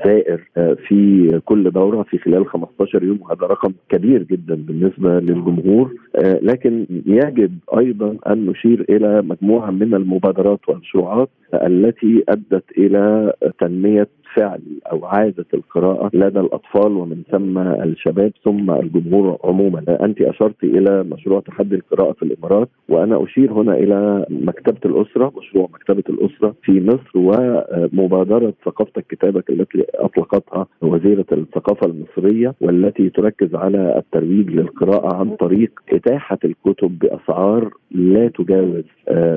زائر 0.05 0.41
في 0.87 1.29
كل 1.45 1.71
دورة 1.71 2.03
في 2.03 2.17
خلال 2.17 2.47
15 2.47 3.03
يوم 3.03 3.19
وهذا 3.21 3.47
رقم 3.47 3.73
كبير 3.89 4.23
جدا 4.23 4.55
بالنسبة 4.55 5.19
للجمهور. 5.19 5.93
لكن 6.41 6.85
يجب 7.05 7.51
أيضا 7.77 8.17
أن 8.29 8.45
نشير 8.45 8.85
إلى 8.89 9.21
مجموعة 9.21 9.71
من 9.71 9.93
المبادرات 9.93 10.59
والمشروعات 10.67 11.29
التي 11.53 12.23
أدت 12.29 12.63
إلى 12.77 13.33
تنمية 13.59 14.07
فعل 14.35 14.59
أو 14.91 15.05
عادة 15.05 15.45
القراءة 15.53 16.09
لدى 16.13 16.39
الأطفال 16.39 16.91
ومن 16.91 17.21
ثم 17.31 17.57
الشباب 17.57 18.31
ثم 18.43 18.71
الجمهور 18.71 19.37
عموما. 19.43 19.83
أنت 20.03 20.21
أشرت 20.21 20.63
إلى 20.63 21.03
مشروع 21.03 21.39
تحدي 21.39 21.75
القراءة 21.75 22.11
في 22.13 22.23
الإمارات 22.23 22.69
وأنا 22.89 23.23
أشير 23.23 23.51
هنا 23.53 23.73
إلى 23.77 24.25
مكتبة 24.29 24.79
الأسرة 24.85 25.33
مشروع 25.37 25.69
مكتبة 25.73 26.03
الأسرة 26.15 26.55
في 26.63 26.81
مصر 26.81 27.11
ومبادرة 27.15 28.53
ثقافتك 28.65 29.05
كتابك 29.09 29.49
التي 29.49 29.85
أطلقتها 29.95 30.67
وزيرة 30.81 31.25
الثقافة 31.31 31.87
المصرية 31.87 32.53
والتي 32.61 33.09
تركز 33.09 33.55
على 33.55 33.97
الترويج 33.97 34.49
للقراءة 34.49 35.15
عن 35.15 35.35
طريق 35.35 35.71
إتاحة 35.93 36.39
الكتب 36.45 36.99
بأسعار 36.99 37.69
لا 37.91 38.27
تجاوز 38.27 38.83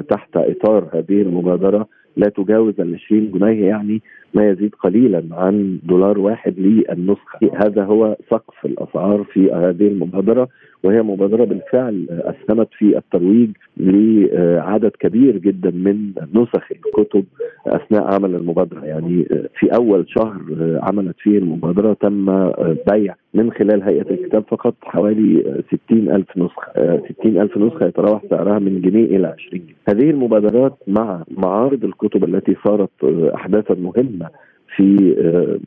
تحت 0.09 0.37
إطار 0.37 0.89
هذه 0.95 1.23
المبادرة. 1.23 1.87
لا 2.19 2.29
تجاوز 2.29 2.81
ال 2.81 2.95
20 2.95 3.31
جنيه 3.31 3.67
يعني 3.67 4.03
ما 4.35 4.51
يزيد 4.51 4.75
قليلا 4.75 5.23
عن 5.33 5.79
دولار 5.83 6.19
واحد 6.19 6.55
للنسخة. 6.59 7.39
هذا 7.55 7.85
هو 7.85 8.17
سقف 8.31 8.65
الأسعار 8.65 9.25
في 9.33 9.53
هذه 9.53 9.89
المبادرة 9.89 10.49
وهي 10.83 11.03
مبادرة 11.03 11.45
بالفعل 11.45 12.07
أسهمت 12.11 12.69
في 12.79 12.99
الترويج 12.99 13.51
لعدد 13.77 14.91
كبير 15.01 15.39
جدا 15.39 15.71
من 15.71 16.11
نسخ 16.35 16.73
الكتب 16.73 17.25
أثناء 17.67 18.15
عمل 18.15 18.35
المبادرة. 18.35 18.85
يعني 18.85 19.25
في 19.59 19.75
أول 19.75 20.07
شهر 20.09 20.41
عملت 20.83 21.17
فيه 21.19 21.39
المبادرة 21.39 21.93
تم 21.93 22.51
بيع 22.93 23.15
من 23.35 23.53
خلال 23.53 23.83
هيئة 23.83 24.11
الكتاب 24.11 24.45
فقط 24.49 24.75
حوالي 24.83 25.63
60 25.87 26.09
ألف 26.09 26.37
نسخة 26.37 27.01
60 27.21 27.41
ألف 27.41 27.57
نسخة 27.57 27.87
يتراوح 27.87 28.23
سعرها 28.31 28.59
من 28.59 28.81
جنيه 28.81 29.05
إلى 29.17 29.27
20 29.27 29.39
جنيه. 29.53 29.75
هذه 29.89 30.11
المبادرات 30.11 30.77
مع 30.87 31.25
معارض 31.31 31.85
الكتب 31.85 32.25
التي 32.25 32.57
صارت 32.65 32.91
احداثا 33.35 33.75
مهمة 33.75 34.29
في 34.77 35.15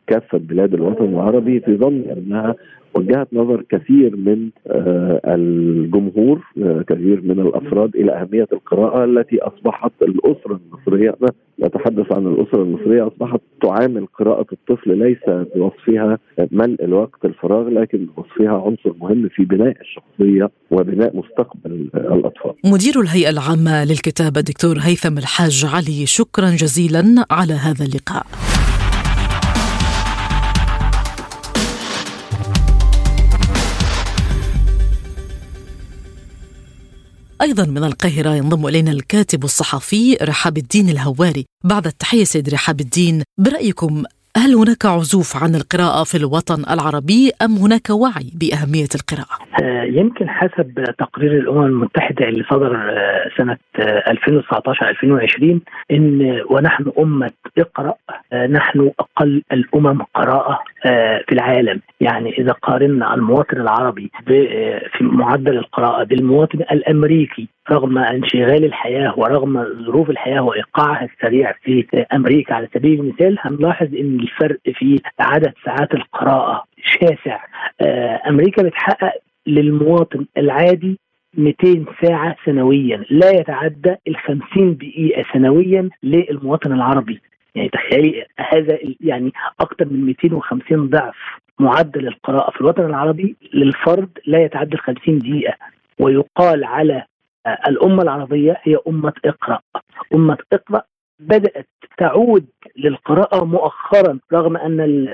كافة 0.08 0.38
بلاد 0.38 0.74
الوطن 0.74 1.05
العربي 1.05 1.60
في 1.60 1.77
ظن 1.77 2.01
أنها 2.17 2.55
وجهت 2.96 3.27
نظر 3.34 3.63
كثير 3.70 4.15
من 4.15 4.50
الجمهور 5.27 6.41
كثير 6.89 7.22
من 7.22 7.39
الأفراد 7.39 7.96
إلى 7.96 8.12
أهمية 8.12 8.48
القراءة 8.53 9.03
التي 9.05 9.39
أصبحت 9.41 9.91
الأسرة 10.01 10.60
المصرية 10.65 11.15
أنا 11.22 11.31
نتحدث 11.67 12.13
عن 12.13 12.27
الأسرة 12.27 12.63
المصرية 12.63 13.08
أصبحت 13.08 13.39
تعامل 13.62 14.05
قراءة 14.20 14.46
الطفل 14.51 14.98
ليس 14.98 15.46
بوصفها 15.55 16.17
ملء 16.51 16.84
الوقت 16.84 17.25
الفراغ 17.25 17.70
لكن 17.70 18.05
بوصفها 18.17 18.62
عنصر 18.65 18.93
مهم 19.01 19.29
في 19.29 19.46
بناء 19.46 19.75
الشخصية 19.81 20.50
وبناء 20.72 21.17
مستقبل 21.17 21.89
الأطفال. 21.96 22.53
مدير 22.65 23.01
الهيئة 23.01 23.29
العامة 23.29 23.86
للكتاب 23.86 24.38
الدكتور 24.38 24.75
هيثم 24.79 25.17
الحاج 25.17 25.65
علي 25.74 26.05
شكرا 26.05 26.50
جزيلا 26.50 27.25
على 27.31 27.53
هذا 27.53 27.86
اللقاء. 27.86 28.25
أيضا 37.41 37.65
من 37.65 37.83
القاهرة 37.83 38.36
ينضم 38.36 38.67
إلينا 38.67 38.91
الكاتب 38.91 39.43
الصحفي 39.43 40.17
رحاب 40.21 40.57
الدين 40.57 40.89
الهواري. 40.89 41.45
بعد 41.63 41.88
التحية 41.88 42.24
سيد 42.24 42.50
رحاب 42.50 42.81
الدين 42.81 43.24
برأيكم 43.38 44.03
هل 44.38 44.56
هناك 44.56 44.86
عزوف 44.86 45.44
عن 45.44 45.56
القراءة 45.56 46.04
في 46.04 46.18
الوطن 46.18 46.64
العربي 46.74 47.32
أم 47.42 47.56
هناك 47.56 47.90
وعي 47.90 48.32
بأهمية 48.40 48.92
القراءة؟ 48.96 49.36
آه، 49.64 49.84
يمكن 49.84 50.30
حسب 50.30 50.84
تقرير 50.98 51.32
الأمم 51.32 51.66
المتحدة 51.66 52.28
اللي 52.28 52.44
صدر 52.44 52.76
آه، 52.76 53.30
سنة 53.38 53.58
2019-2020 53.80 55.60
إن 55.92 56.42
ونحن 56.50 56.92
أمة 57.00 57.32
اقرأ 57.58 57.94
نحن 58.34 58.92
أقل 59.00 59.44
الأمم 59.52 60.02
قراءة 60.16 60.60
في 61.28 61.32
العالم 61.32 61.82
يعني 62.02 62.38
إذا 62.38 62.52
قارنا 62.52 63.14
المواطن 63.14 63.62
العربي 63.62 64.12
في 64.26 65.02
معدل 65.02 65.58
القراءة 65.58 66.04
بالمواطن 66.04 66.60
الأمريكي 66.60 67.48
رغم 67.70 67.98
انشغال 67.98 68.65
الحياة 68.65 69.13
ورغم 69.20 69.63
ظروف 69.86 70.10
الحياة 70.10 70.41
وايقاعها 70.41 71.06
السريع 71.13 71.53
في 71.63 72.06
أمريكا 72.13 72.53
على 72.53 72.68
سبيل 72.74 73.00
المثال 73.00 73.38
هنلاحظ 73.39 73.96
إن 73.96 74.20
الفرق 74.20 74.60
في 74.74 75.00
عدد 75.20 75.53
ساعات 75.65 75.94
القراءة 75.94 76.63
شاسع. 76.84 77.39
آه، 77.82 78.22
أمريكا 78.27 78.63
بتحقق 78.63 79.13
للمواطن 79.48 80.25
العادي 80.38 81.00
200 81.38 81.86
ساعة 82.03 82.36
سنويا 82.46 83.06
لا 83.10 83.30
يتعدى 83.30 83.96
ال 84.08 84.15
50 84.18 84.77
دقيقة 84.77 85.24
سنويا 85.34 85.89
للمواطن 86.03 86.72
العربي. 86.74 87.22
يعني 87.56 87.70
تخيلي 87.70 88.25
هذا 88.38 88.77
يعني 89.01 89.32
أكثر 89.60 89.86
من 89.86 90.06
250 90.06 90.89
ضعف 90.89 91.15
معدل 91.60 92.08
القراءة 92.08 92.51
في 92.51 92.62
الوطن 92.62 92.86
العربي 92.86 93.36
للفرد 93.53 94.10
لا 94.25 94.44
يتعدى 94.44 94.75
ال 94.75 94.80
50 94.80 95.20
دقيقة. 95.20 95.53
ويقال 96.00 96.63
على 96.63 97.03
الأمة 97.48 98.03
العربية 98.03 98.57
هي 98.63 98.77
أمة 98.88 99.13
اقرأ. 99.25 99.60
أمة 100.15 100.38
اقرأ 100.53 100.81
بدأت 101.19 101.67
تعود 101.98 102.45
للقراءة 102.77 103.45
مؤخرا 103.45 104.19
رغم 104.33 104.57
أن 104.57 105.07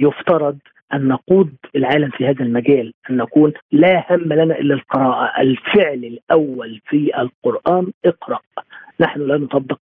يفترض 0.00 0.58
أن 0.94 1.08
نقود 1.08 1.54
العالم 1.76 2.10
في 2.10 2.26
هذا 2.26 2.42
المجال 2.42 2.92
أن 3.10 3.16
نكون 3.16 3.52
لا 3.72 4.04
هم 4.10 4.32
لنا 4.32 4.58
إلا 4.58 4.74
القراءة. 4.74 5.40
الفعل 5.40 6.04
الأول 6.04 6.80
في 6.86 7.10
القرآن 7.18 7.92
اقرأ. 8.04 8.38
نحن 9.00 9.20
لا 9.20 9.36
نطبق 9.36 9.78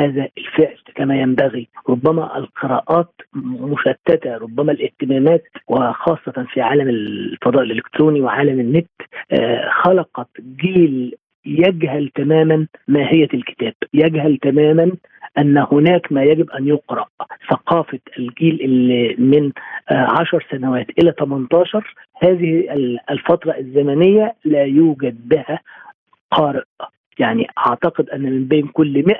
هذا 0.00 0.28
الفعل 0.38 0.78
كما 0.94 1.20
ينبغي. 1.20 1.68
ربما 1.88 2.38
القراءات 2.38 3.14
مشتتة 3.44 4.36
ربما 4.36 4.72
الاهتمامات 4.72 5.44
وخاصة 5.68 6.46
في 6.52 6.60
عالم 6.60 6.88
الفضاء 6.88 7.62
الإلكتروني 7.62 8.20
وعالم 8.20 8.60
النت 8.60 8.90
آه، 9.32 9.70
خلقت 9.84 10.28
جيل 10.40 11.14
يجهل 11.46 12.08
تماما 12.14 12.66
ماهية 12.88 13.28
الكتاب 13.34 13.74
يجهل 13.94 14.38
تماما 14.38 14.92
أن 15.38 15.58
هناك 15.72 16.12
ما 16.12 16.22
يجب 16.22 16.50
أن 16.50 16.68
يقرأ. 16.68 17.06
ثقافة 17.50 17.98
الجيل 18.18 18.60
اللي 18.60 19.14
من 19.18 19.52
آه، 19.90 20.06
عشر 20.20 20.46
سنوات 20.50 20.86
إلى 21.02 21.12
18 21.18 21.94
هذه 22.22 22.64
الفترة 23.10 23.58
الزمنية 23.58 24.34
لا 24.44 24.64
يوجد 24.64 25.28
بها 25.28 25.60
قارئ. 26.30 26.64
يعني 27.18 27.46
أعتقد 27.58 28.10
أن 28.10 28.22
من 28.22 28.44
بين 28.44 28.66
كل 28.66 29.04
100 29.06 29.16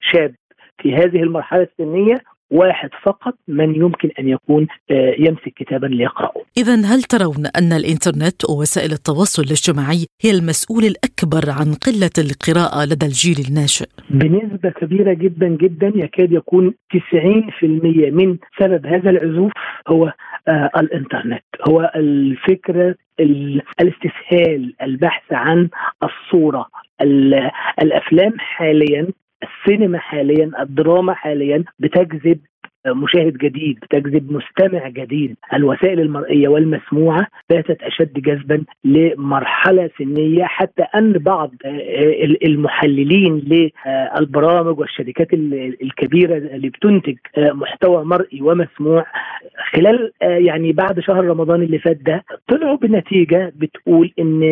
شاب 0.00 0.34
في 0.82 0.94
هذه 0.94 1.22
المرحلة 1.22 1.62
السنية 1.62 2.14
واحد 2.50 2.90
فقط 3.02 3.34
من 3.48 3.74
يمكن 3.74 4.10
أن 4.18 4.28
يكون 4.28 4.66
آه، 4.90 5.14
يمسك 5.18 5.52
كتابا 5.56 5.86
ليقرأه. 5.86 6.42
اذا 6.56 6.74
هل 6.74 7.02
ترون 7.02 7.46
أن 7.46 7.72
الإنترنت 7.72 8.50
ووسائل 8.50 8.92
التواصل 8.92 9.42
الاجتماعي 9.42 10.06
هي 10.22 10.30
المسؤول 10.30 10.84
الأكبر 10.84 11.50
عن 11.50 11.74
قلة 11.86 12.16
القراءة 12.18 12.84
لدى 12.84 13.06
الجيل 13.06 13.36
الناشئ؟ 13.48 13.86
بنسبة 14.10 14.70
كبيرة 14.70 15.12
جدا 15.12 15.48
جدا 15.48 15.92
يكاد 15.94 16.32
يكون 16.32 16.74
90% 16.92 17.64
من 18.10 18.38
سبب 18.60 18.86
هذا 18.86 19.10
العزوف 19.10 19.52
هو 19.88 20.12
آه 20.48 20.70
الإنترنت، 20.76 21.44
هو 21.68 21.92
الفكرة 21.96 22.94
الاستسهال، 23.80 24.74
البحث 24.82 25.32
عن 25.32 25.68
الصورة، 26.02 26.66
الأفلام 27.82 28.32
حاليا 28.38 29.08
السينما 29.42 29.98
حاليا 29.98 30.50
الدراما 30.60 31.14
حاليا 31.14 31.64
بتجذب 31.78 32.40
مشاهد 32.86 33.32
جديد 33.38 33.78
بتجذب 33.82 34.32
مستمع 34.32 34.88
جديد. 34.88 35.36
الوسائل 35.54 36.00
المرئية 36.00 36.48
والمسموعة 36.48 37.26
باتت 37.50 37.82
أشد 37.82 38.12
جذبا 38.12 38.64
لمرحلة 38.84 39.90
سنية 39.98 40.44
حتى 40.44 40.82
أن 40.82 41.12
بعض 41.12 41.50
آه، 41.64 42.36
المحللين 42.44 43.36
للبرامج 44.16 44.78
والشركات 44.78 45.28
الكبيرة 45.82 46.36
اللي 46.36 46.68
بتنتج 46.68 47.16
آه، 47.38 47.52
محتوى 47.52 48.04
مرئي 48.04 48.42
ومسموع 48.42 49.06
خلال 49.72 50.12
آه، 50.22 50.26
يعني 50.26 50.72
بعد 50.72 51.00
شهر 51.00 51.24
رمضان 51.24 51.62
اللي 51.62 51.78
فات 51.78 51.96
ده 51.96 52.24
طلعوا 52.48 52.76
بنتيجة 52.76 53.52
بتقول 53.56 54.12
إن 54.18 54.42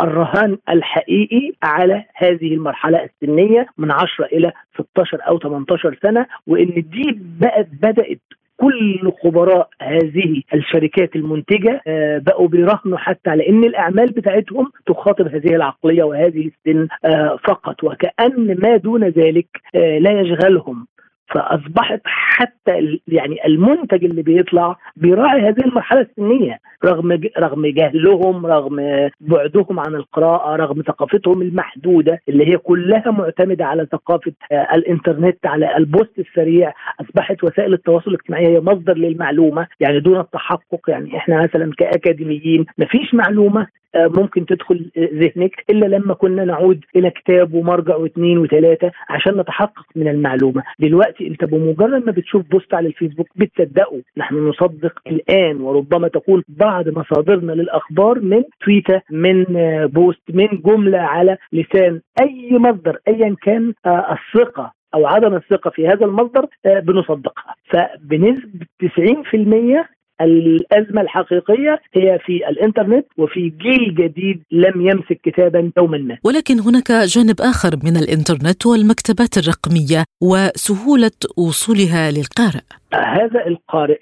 الرهان 0.00 0.58
الحقيقي 0.68 1.52
على 1.62 2.04
هذه 2.14 2.54
المرحلة 2.54 3.04
السنية 3.04 3.66
من 3.78 3.90
10 3.90 4.24
إلى 4.24 4.52
16 4.74 5.18
أو 5.28 5.38
18 5.38 5.98
سنة 6.02 6.26
وإن 6.46 6.66
دي 6.74 7.18
بقت 7.52 7.66
بدأت 7.82 8.20
كل 8.56 9.12
خبراء 9.22 9.68
هذه 9.82 10.42
الشركات 10.54 11.16
المنتجة 11.16 11.80
آه، 11.86 12.18
بقوا 12.18 12.48
بيراهنوا 12.48 12.98
حتى 12.98 13.30
على 13.30 13.48
إن 13.48 13.64
الأعمال 13.64 14.10
بتاعتهم 14.12 14.70
تخاطب 14.86 15.28
هذه 15.28 15.54
العقلية 15.54 16.02
وهذه 16.02 16.50
السن 16.50 16.88
آه، 17.04 17.38
فقط. 17.44 17.84
وكأن 17.84 18.56
ما 18.62 18.76
دون 18.76 19.04
ذلك 19.04 19.46
آه، 19.74 19.98
لا 19.98 20.20
يشغلهم. 20.20 20.86
فأصبحت 21.32 22.00
حتى 22.04 22.98
يعني 23.08 23.46
المنتج 23.46 24.04
اللي 24.04 24.22
بيطلع 24.22 24.76
بيراعي 24.96 25.40
هذه 25.40 25.64
المرحلة 25.66 26.00
السنية. 26.00 26.58
رغم 26.84 27.20
رغم 27.38 27.66
جهلهم 27.66 28.46
رغم 28.46 29.08
بعدهم 29.20 29.80
عن 29.80 29.94
القراءة 29.94 30.56
رغم 30.56 30.82
ثقافتهم 30.82 31.42
المحدودة 31.42 32.18
اللي 32.28 32.48
هي 32.48 32.56
كلها 32.56 33.10
معتمدة 33.10 33.64
على 33.64 33.86
ثقافة 33.92 34.32
آه، 34.52 34.68
الإنترنت 34.74 35.46
على 35.46 35.76
البوست 35.76 36.18
السريع 36.18 36.72
أصبحت 37.00 37.44
وسائل 37.44 37.72
التواصل 37.72 38.10
الاجتماعي 38.10 38.46
هي 38.46 38.60
مصدر 38.60 38.96
للمعلومة. 38.96 39.66
يعني 39.80 40.00
دون 40.00 40.20
التحقق 40.20 40.80
يعني 40.88 41.16
إحنا 41.16 41.42
مثلا 41.42 41.72
كأكاديميين 41.78 42.66
ما 42.78 42.86
فيش 42.86 43.14
معلومة. 43.14 43.66
ممكن 43.96 44.46
تدخل 44.46 44.90
ذهنك 44.98 45.64
إلا 45.70 45.86
لما 45.86 46.14
كنا 46.14 46.44
نعود 46.44 46.84
إلى 46.96 47.10
كتاب 47.10 47.54
ومرجع 47.54 47.96
واثنين 47.96 48.38
وثلاثة 48.38 48.90
عشان 49.08 49.36
نتحقق 49.36 49.86
من 49.96 50.08
المعلومة، 50.08 50.62
دلوقتي 50.78 51.26
أنت 51.28 51.44
بمجرد 51.44 52.06
ما 52.06 52.12
بتشوف 52.12 52.42
بوست 52.50 52.74
على 52.74 52.88
الفيسبوك 52.88 53.28
بتصدقه، 53.36 54.02
نحن 54.16 54.34
نصدق 54.48 55.00
الآن 55.06 55.60
وربما 55.60 56.08
تكون 56.08 56.42
بعض 56.48 56.88
مصادرنا 56.88 57.52
للأخبار 57.52 58.20
من 58.20 58.42
تويتر 58.64 59.00
من 59.10 59.56
آه، 59.56 59.86
بوست 59.86 60.22
من 60.30 60.48
جملة 60.64 60.98
على 60.98 61.36
لسان 61.52 62.00
أي 62.20 62.58
مصدر 62.58 62.98
ايا 63.08 63.36
كان 63.42 63.74
آه، 63.86 64.16
الثقة 64.18 64.72
أو 64.94 65.06
عدم 65.06 65.34
الثقة 65.34 65.70
في 65.70 65.88
هذا 65.88 66.04
المصدر 66.06 66.46
بنصدقها. 66.64 67.54
فبنسبة 67.70 68.66
90% 68.80 69.88
الأزمة 70.22 71.00
الحقيقية 71.00 71.80
هي 71.94 72.18
في 72.26 72.48
الإنترنت 72.48 73.06
وفي 73.16 73.52
جيل 73.62 73.94
جديد 73.94 74.42
لم 74.50 74.80
يمسك 74.80 75.20
كتابا 75.22 75.72
يوما 75.78 75.98
ما. 75.98 76.18
ولكن 76.24 76.60
هناك 76.60 76.92
جانب 76.92 77.40
آخر 77.40 77.70
من 77.84 77.96
الإنترنت 77.96 78.66
والمكتبات 78.66 79.38
الرقمية 79.38 80.04
وسهولة 80.20 81.10
وصولها 81.36 82.10
للقارئ. 82.10 82.64
هذا 82.94 83.46
القارئ 83.46 83.98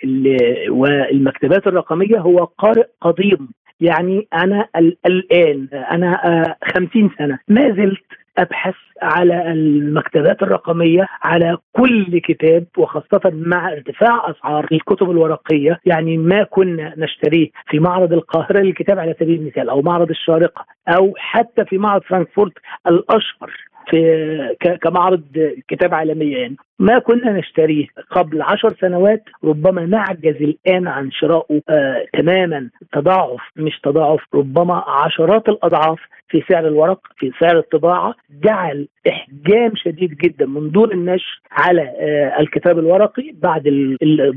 والمكتبات 0.70 1.66
الرقمية 1.66 2.18
هو 2.18 2.44
قارئ 2.44 2.87
قديم. 3.00 3.48
يعني 3.80 4.28
أنا 4.35 4.68
الآن 5.06 5.68
أنا 5.72 6.26
آه، 6.26 6.56
خمسين 6.74 7.11
سنة. 7.18 7.38
ما 7.48 7.70
زلت 7.70 8.19
أبحث 8.38 8.75
على 9.03 9.53
المكتبات 9.53 10.43
الرقمية 10.43 11.07
على 11.23 11.57
كل 11.73 12.19
كتاب 12.19 12.66
وخاصة 12.79 13.21
مع 13.25 13.73
ارتفاع 13.73 14.31
أسعار 14.31 14.66
الكتب 14.73 15.11
الورقية. 15.11 15.79
يعني 15.87 16.16
ما 16.19 16.43
كنا 16.43 16.95
نشتريه 16.97 17.49
في 17.71 17.79
معرض 17.79 18.12
القاهرة 18.12 18.61
للكتاب 18.61 18.99
على 18.99 19.14
سبيل 19.21 19.40
المثال 19.40 19.71
أو 19.71 19.83
معرض 19.83 20.11
الشارقة 20.11 20.64
أو 20.88 21.14
حتى 21.16 21.64
في 21.64 21.79
معرض 21.79 22.03
فرانكفورت 22.03 22.53
الأشهر 22.87 23.51
في 23.90 24.57
كمعرض 24.83 25.23
كتاب 25.69 25.95
عالمية 25.95 26.37
يعني. 26.37 26.57
ما 26.81 26.99
كنا 26.99 27.33
نشتريه 27.33 27.87
قبل 28.11 28.43
عشر 28.43 28.75
سنوات 28.81 29.23
ربما 29.45 29.87
نعجز 29.87 30.37
الآن 30.43 30.87
عن 30.88 31.11
شرائه 31.11 31.61
آه 31.69 32.05
تماما. 32.12 32.71
تضاعف 32.93 33.40
مش 33.57 33.81
تضاعف 33.83 34.21
ربما 34.35 34.75
عشرات 34.88 35.49
الأضعاف 35.49 35.99
في 36.29 36.43
سعر 36.49 36.66
الورق 36.69 37.01
في 37.16 37.31
سعر 37.40 37.59
الطباعة. 37.59 38.14
جعل 38.45 38.88
إحجام 39.09 39.73
شديد 39.77 40.14
جدا 40.14 40.47
من 40.47 40.71
دور 40.71 40.93
النشر 40.93 41.40
على 41.53 41.83
آه 41.83 42.40
الكتاب 42.40 42.79
الورقي 42.79 43.33
بعد 43.43 43.62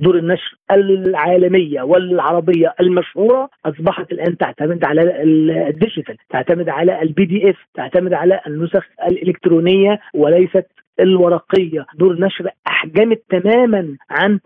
دور 0.02 0.18
النشر 0.18 0.56
العالمية 0.72 1.82
والعربية 1.82 2.74
المشهورة. 2.82 3.50
أصبحت 3.66 4.12
الآن 4.12 4.38
تعتمد 4.38 4.86
على 4.86 5.24
ال 5.70 5.76
digital 5.76 6.18
تعتمد 6.30 6.70
على 6.70 7.02
ال 7.02 7.26
PDF 7.26 7.58
تعتمد 7.74 8.14
على 8.14 8.40
النسخ 8.48 8.86
الإلكترونية 9.08 10.00
وليست 10.14 10.66
الورقية. 11.00 11.86
دور 11.96 12.20
نشر 12.20 12.50
تحجمت 12.66 13.22
تماما 13.30 13.98
عن 14.10 14.40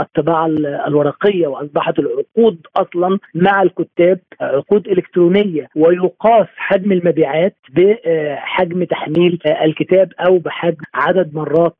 الطباعة 0.00 0.46
الورقية 0.86 1.46
وأصبحت 1.46 1.98
العقود 1.98 2.66
أصلا 2.76 3.18
مع 3.34 3.62
الكتاب 3.62 4.20
عقود 4.40 4.88
إلكترونية 4.88 5.68
ويقاس 5.76 6.46
حجم 6.56 6.92
المبيعات 6.92 7.56
بحجم 7.70 8.84
تحميل 8.84 9.38
الكتاب 9.62 10.12
أو 10.20 10.38
بحجم 10.38 10.82
عدد 10.94 11.34
مرات 11.34 11.76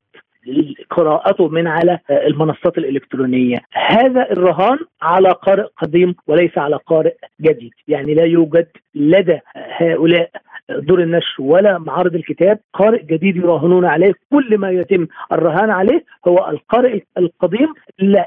قراءته 0.91 1.49
من 1.49 1.67
على 1.67 1.99
المنصات 2.11 2.79
الإلكترونية. 2.79 3.59
هذا 3.73 4.33
الرهان 4.33 4.79
على 5.03 5.29
قارئ 5.29 5.67
قديم 5.77 6.15
وليس 6.27 6.59
على 6.59 6.77
قارئ 6.77 7.15
جديد. 7.41 7.71
يعني 7.89 8.15
لا 8.15 8.25
يوجد 8.25 8.69
لدى 8.95 9.39
هؤلاء 9.55 10.31
دور 10.81 11.03
النشر 11.03 11.43
ولا 11.43 11.79
معارض 11.79 12.15
الكتاب 12.15 12.59
قارئ 12.75 13.03
جديد 13.03 13.37
يراهنون 13.37 13.85
عليه. 13.85 14.13
كل 14.33 14.59
ما 14.59 14.71
يتم 14.71 15.07
الرهان 15.33 15.71
عليه 15.71 16.05
هو 16.29 16.49
القارئ 16.49 17.01
القديم 17.19 17.69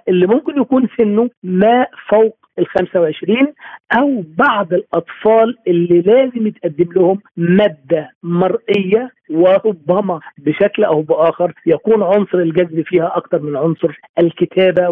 اللي 0.09 0.27
ممكن 0.27 0.61
يكون 0.61 0.87
سنه 0.97 1.29
ما 1.43 1.85
فوق 2.09 2.37
ال 2.59 2.67
25 2.67 3.53
أو 3.99 4.23
بعض 4.37 4.73
الأطفال 4.73 5.55
اللي 5.67 6.01
لازم 6.01 6.47
يتقدم 6.47 6.91
لهم 6.95 7.21
مادة 7.37 8.11
مرئية 8.23 9.11
وربما 9.29 10.19
بشكل 10.37 10.83
أو 10.83 11.01
بآخر 11.01 11.53
يكون 11.65 12.03
عنصر 12.03 12.37
الجذب 12.37 12.81
فيها 12.85 13.17
أكثر 13.17 13.41
من 13.41 13.55
عنصر 13.57 13.99
الكتابة 14.19 14.89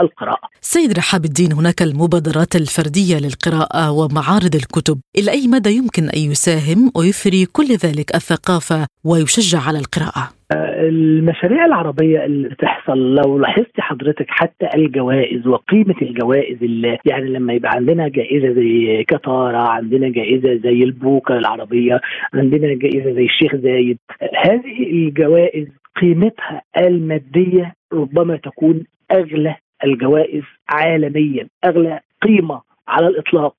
القراءة 0.00 0.48
سيد 0.60 0.92
رحاب 0.98 1.24
الدين 1.24 1.52
هناك 1.52 1.82
المبادرات 1.82 2.56
الفردية 2.56 3.16
للقراءة 3.18 3.90
ومعارض 3.92 4.54
الكتب 4.54 5.00
إلى 5.18 5.30
أي 5.30 5.46
مدى 5.48 5.70
يمكن 5.76 6.02
أن 6.16 6.20
يساهم 6.30 6.90
ويثري 6.96 7.46
كل 7.46 7.68
ذلك 7.84 8.14
الثقافة 8.14 8.86
ويشجع 9.04 9.58
على 9.68 9.78
القراءة؟ 9.78 10.40
المشاريع 10.88 11.64
العربية 11.66 12.24
اللي 12.24 12.48
بتحصل 12.48 13.14
لو 13.14 13.38
لاحظت 13.38 13.80
حضرتك 13.80 14.26
حتى 14.28 14.66
الجوائز 14.74 15.46
وقيمة 15.46 15.94
الجوائز 16.02 16.58
اللي 16.62 16.98
يعني 17.04 17.28
لما 17.30 17.52
يبقى 17.52 17.70
عندنا 17.72 18.08
جائزة 18.08 18.52
زي 18.52 19.04
كتارة 19.08 19.58
عندنا 19.58 20.08
جائزة 20.08 20.54
زي 20.54 20.82
البوكة 20.82 21.38
العربية 21.38 22.00
عندنا 22.34 22.74
جائزة 22.74 23.12
زي 23.12 23.24
الشيخ 23.24 23.56
زايد 23.56 23.98
هذه 24.44 24.82
الجوائز 24.92 25.66
قيمتها 26.00 26.62
المادية 26.78 27.74
ربما 27.92 28.36
تكون 28.36 28.84
أغلى 29.12 29.56
الجوائز 29.84 30.42
عالميا 30.68 31.48
أغلى 31.64 32.00
قيمة 32.22 32.60
على 32.88 33.06
الإطلاق. 33.08 33.54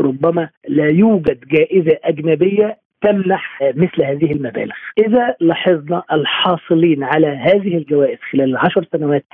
ربما 0.00 0.48
لا 0.68 0.86
يوجد 0.86 1.40
جائزة 1.48 1.98
أجنبية 2.04 2.76
تمنح 3.02 3.58
مثل 3.62 4.02
هذه 4.02 4.32
المبالغ. 4.32 4.74
إذا 4.98 5.36
لاحظنا 5.40 6.02
الحاصلين 6.12 7.04
على 7.04 7.26
هذه 7.26 7.76
الجوائز 7.76 8.18
خلال 8.32 8.50
العشر 8.50 8.84
سنوات 8.92 9.26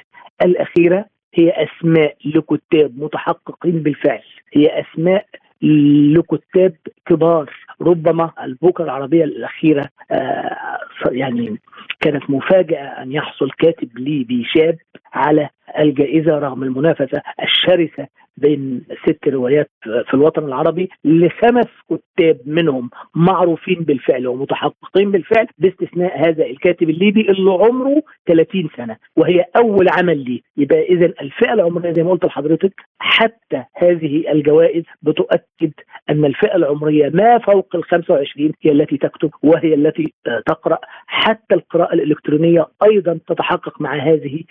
الأخيرة 0.43 1.05
هي 1.35 1.51
أسماء 1.51 2.17
لكتاب 2.25 2.99
متحققين 2.99 3.83
بالفعل. 3.83 4.23
هي 4.53 4.67
أسماء 4.81 5.27
لكتاب 5.63 6.75
كبار. 7.07 7.51
ربما 7.81 8.31
البوكة 8.43 8.85
العربية 8.85 9.25
الأخيرة 9.25 9.89
آه 10.11 10.75
يعني 11.11 11.61
كانت 12.01 12.31
مفاجأة 12.31 13.03
أن 13.03 13.13
يحصل 13.13 13.51
كاتب 13.51 13.99
ليبي 13.99 14.45
شاب 14.45 14.77
على 15.13 15.49
الجائزة 15.79 16.39
رغم 16.39 16.63
المنافسة 16.63 17.23
الشرسة 17.43 18.07
بين 18.37 18.83
ست 19.07 19.29
روايات 19.29 19.71
في 19.83 20.15
الوطن 20.15 20.45
العربي 20.45 20.89
لخمس 21.05 21.67
كتاب 21.91 22.39
منهم 22.47 22.91
معروفين 23.15 23.81
بالفعل 23.81 24.27
ومتحققين 24.27 25.11
بالفعل 25.11 25.47
باستثناء 25.59 26.29
هذا 26.29 26.47
الكاتب 26.47 26.91
الليبي 26.91 27.21
اللي 27.21 27.51
عمره 27.51 28.03
30 28.27 28.69
سنة 28.77 28.97
وهي 29.17 29.45
أول 29.57 29.87
عمل 29.99 30.25
ليه 30.25 30.41
يبقى 30.57 30.83
اذا 30.83 31.07
الفئه 31.07 31.53
العمريه 31.53 31.93
زي 31.93 32.03
ما 32.03 32.11
قلت 32.11 32.25
لحضرتك 32.25 32.81
حتى 32.99 33.65
هذه 33.75 34.33
الجوائز 34.33 34.83
بتؤكد 35.03 35.73
أن 36.11 36.25
الفئه 36.25 36.57
العمريه 36.57 37.09
ما 37.15 37.39
فوق 37.39 37.77
ال 37.77 37.85
25 37.85 38.53
هي 38.63 38.73
التي 38.73 38.97
تكتب 38.97 39.31
وهي 39.43 39.75
التي 39.75 40.13
تقرأ. 40.47 40.79
حتى 41.07 41.55
القراءة 41.55 41.95
الإلكترونية 41.95 42.67
أيضا 42.91 43.19
تتحقق 43.29 43.81
مع 43.81 43.95
هذه 43.97 44.43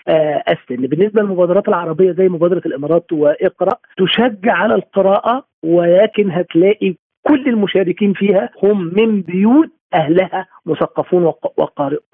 السن. 0.48 0.86
بالنسبة 1.04 1.22
للمبادرات 1.22 1.68
العربية 1.68 2.12
زي 2.12 2.28
مبادرة 2.28 2.62
الإمارات 2.66 3.12
وإقرأ 3.12 3.76
تشجع 3.96 4.52
على 4.52 4.74
القراءة 4.74 5.44
ولكن 5.62 6.30
هتلاقي 6.30 6.94
كل 7.22 7.48
المشاركين 7.48 8.12
فيها 8.12 8.50
هم 8.62 8.90
من 8.94 9.22
بيوت 9.22 9.68
أهلها 9.94 10.46
مثقفون 10.66 11.32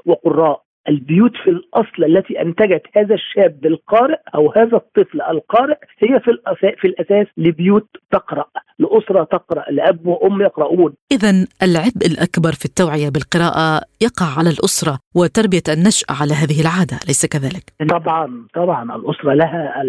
وقراء. 0.07 0.63
البيوت 0.89 1.33
في 1.45 1.51
الأصل 1.51 2.05
التي 2.05 2.43
أنتجت 2.43 2.83
هذا 2.97 3.15
الشاب 3.15 3.67
القارئ 3.67 4.19
أو 4.35 4.53
هذا 4.53 4.77
الطفل 4.77 5.23
القارئ 5.23 5.79
هي 5.99 6.21
في 6.21 6.31
الاساس 6.31 6.75
في 6.81 6.87
الأساس 6.87 7.27
لبيوت 7.37 7.89
تقرأ 8.11 8.45
لأسرة 8.79 9.25
تقرأ 9.25 9.71
لأب 9.71 10.07
وأم 10.07 10.41
يقرؤون. 10.41 10.95
اذا 11.13 11.47
العبء 11.63 12.07
الأكبر 12.07 12.53
في 12.53 12.65
التوعية 12.65 13.09
بالقراءة 13.09 13.81
يقع 14.01 14.27
على 14.39 14.51
الأسرة 14.51 14.99
وتربية 15.15 15.63
النشء 15.69 16.07
على 16.21 16.35
هذه 16.35 16.61
العادة 16.61 16.97
أليس 17.05 17.27
كذلك؟ 17.27 17.65
طبعا 17.89 18.47
طبعا 18.55 18.97
الأسرة 18.97 19.35
لها 19.35 19.83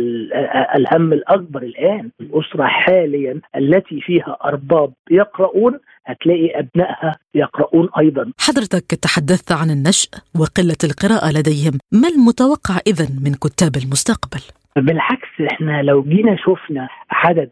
الهم 0.75 1.13
الأكبر 1.13 1.61
الآن. 1.63 2.09
الأسرة 2.21 2.63
حاليا 2.63 3.41
التي 3.55 4.01
فيها 4.01 4.37
أرباب 4.45 4.93
يقرؤون 5.11 5.79
هتلاقي 6.05 6.59
أبنائها 6.59 7.15
يقرؤون 7.35 7.89
أيضا. 7.99 8.31
حضرتك 8.39 8.95
تحدثت 8.95 9.51
عن 9.51 9.69
النشء 9.69 10.09
وقلة 10.39 10.81
القراءة 10.83 11.29
لديهم. 11.31 11.79
ما 11.91 12.07
المتوقع 12.07 12.75
اذا 12.87 13.07
من 13.25 13.33
كتاب 13.33 13.75
المستقبل؟ 13.83 14.41
بالعكس 14.75 15.41
إحنا 15.51 15.81
لو 15.81 16.03
جينا 16.03 16.35
شفنا 16.37 16.87
عدد 17.09 17.51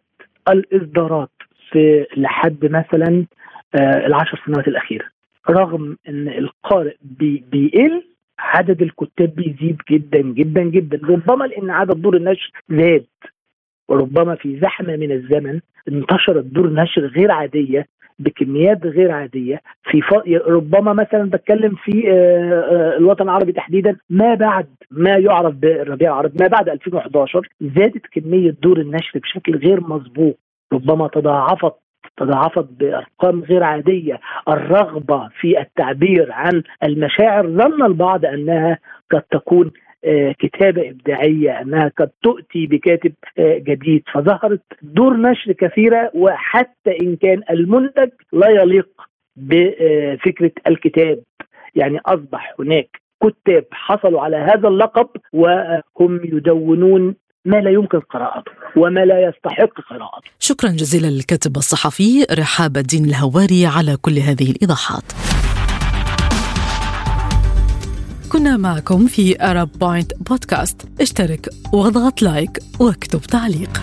الإصدارات 0.49 1.31
في 1.71 2.05
لحد 2.17 2.65
مثلا 2.65 3.25
آه 3.75 4.05
العشر 4.07 4.41
سنوات 4.45 4.67
الأخيرة 4.67 5.05
رغم 5.49 5.97
إن 6.09 6.27
القارئ 6.27 6.95
بي 7.01 7.43
بيقل 7.51 8.03
عدد 8.39 8.81
الكتاب 8.81 9.35
بيزيد 9.35 9.77
جدا 9.91 10.21
جدا 10.21 10.63
جدا. 10.63 10.99
ربما 11.03 11.43
لأن 11.45 11.69
عدد 11.69 12.01
دور 12.01 12.17
النشر 12.17 12.51
زاد 12.69 13.05
وربما 13.89 14.35
في 14.35 14.59
زحمة 14.59 14.95
من 14.95 15.11
الزمن 15.11 15.59
انتشرت 15.87 16.45
دور 16.45 16.73
نشر 16.73 17.05
غير 17.05 17.31
عادية 17.31 17.87
بكميات 18.19 18.85
غير 18.85 19.11
عادية. 19.11 19.61
في 19.83 20.01
ف... 20.01 20.13
ربما 20.47 20.93
مثلا 20.93 21.29
بتكلم 21.29 21.75
في 21.75 22.11
الوطن 22.97 23.23
العربي 23.23 23.51
تحديدا 23.51 23.97
ما 24.09 24.35
بعد 24.35 24.67
ما 24.91 25.17
يعرف 25.17 25.55
بالربيع 25.55 26.09
العربي 26.11 26.37
ما 26.41 26.47
بعد 26.47 26.69
2011 26.69 27.47
زادت 27.61 28.05
كمية 28.11 28.55
دور 28.63 28.79
النشر 28.79 29.19
بشكل 29.19 29.55
غير 29.55 29.81
مسبوق 29.81 30.39
ربما 30.73 31.07
تضاعفت 31.07 31.73
تضاعفت 32.17 32.67
بأرقام 32.79 33.43
غير 33.43 33.63
عادية، 33.63 34.19
الرغبة 34.47 35.29
في 35.39 35.59
التعبير 35.61 36.31
عن 36.31 36.63
المشاعر 36.83 37.47
ظن 37.47 37.83
البعض 37.85 38.25
أنها 38.25 38.77
قد 39.11 39.21
تكون 39.21 39.71
كتابة 40.39 40.89
إبداعية 40.89 41.61
أنها 41.61 41.91
قد 41.97 42.09
تؤتي 42.23 42.67
بكاتب 42.67 43.13
جديد. 43.39 44.03
فظهرت 44.13 44.61
دور 44.81 45.17
نشر 45.17 45.51
كثيرة 45.51 46.11
وحتى 46.13 46.97
إن 47.01 47.15
كان 47.15 47.41
المنتج 47.49 48.09
لا 48.33 48.49
يليق 48.49 48.89
بفكرة 49.35 50.51
الكتاب. 50.67 51.19
يعني 51.75 51.99
أصبح 52.05 52.55
هناك 52.59 53.01
كتاب 53.23 53.65
حصلوا 53.71 54.21
على 54.21 54.37
هذا 54.37 54.67
اللقب 54.67 55.07
وهم 55.33 56.21
يدونون 56.23 57.15
ما 57.45 57.57
لا 57.61 57.71
يمكن 57.71 57.99
قراءته 57.99 58.51
وما 58.75 59.05
لا 59.05 59.29
يستحق 59.29 59.81
قراءته. 59.89 60.31
شكرا 60.39 60.69
جزيلا 60.69 61.07
للكاتب 61.07 61.55
الصحفي 61.55 62.25
رحاب 62.39 62.77
الدين 62.77 63.05
الهواري 63.05 63.65
على 63.65 63.97
كل 64.01 64.17
هذه 64.19 64.51
الإيضاحات. 64.51 65.38
كنا 68.29 68.57
معكم 68.57 69.07
في 69.07 69.43
أرب 69.43 69.69
بوينت 69.79 70.13
بودكاست 70.29 70.81
اشترك 71.01 71.49
واضغط 71.73 72.21
like 72.21 72.59
واكتب 72.79 73.21
تعليق. 73.21 73.81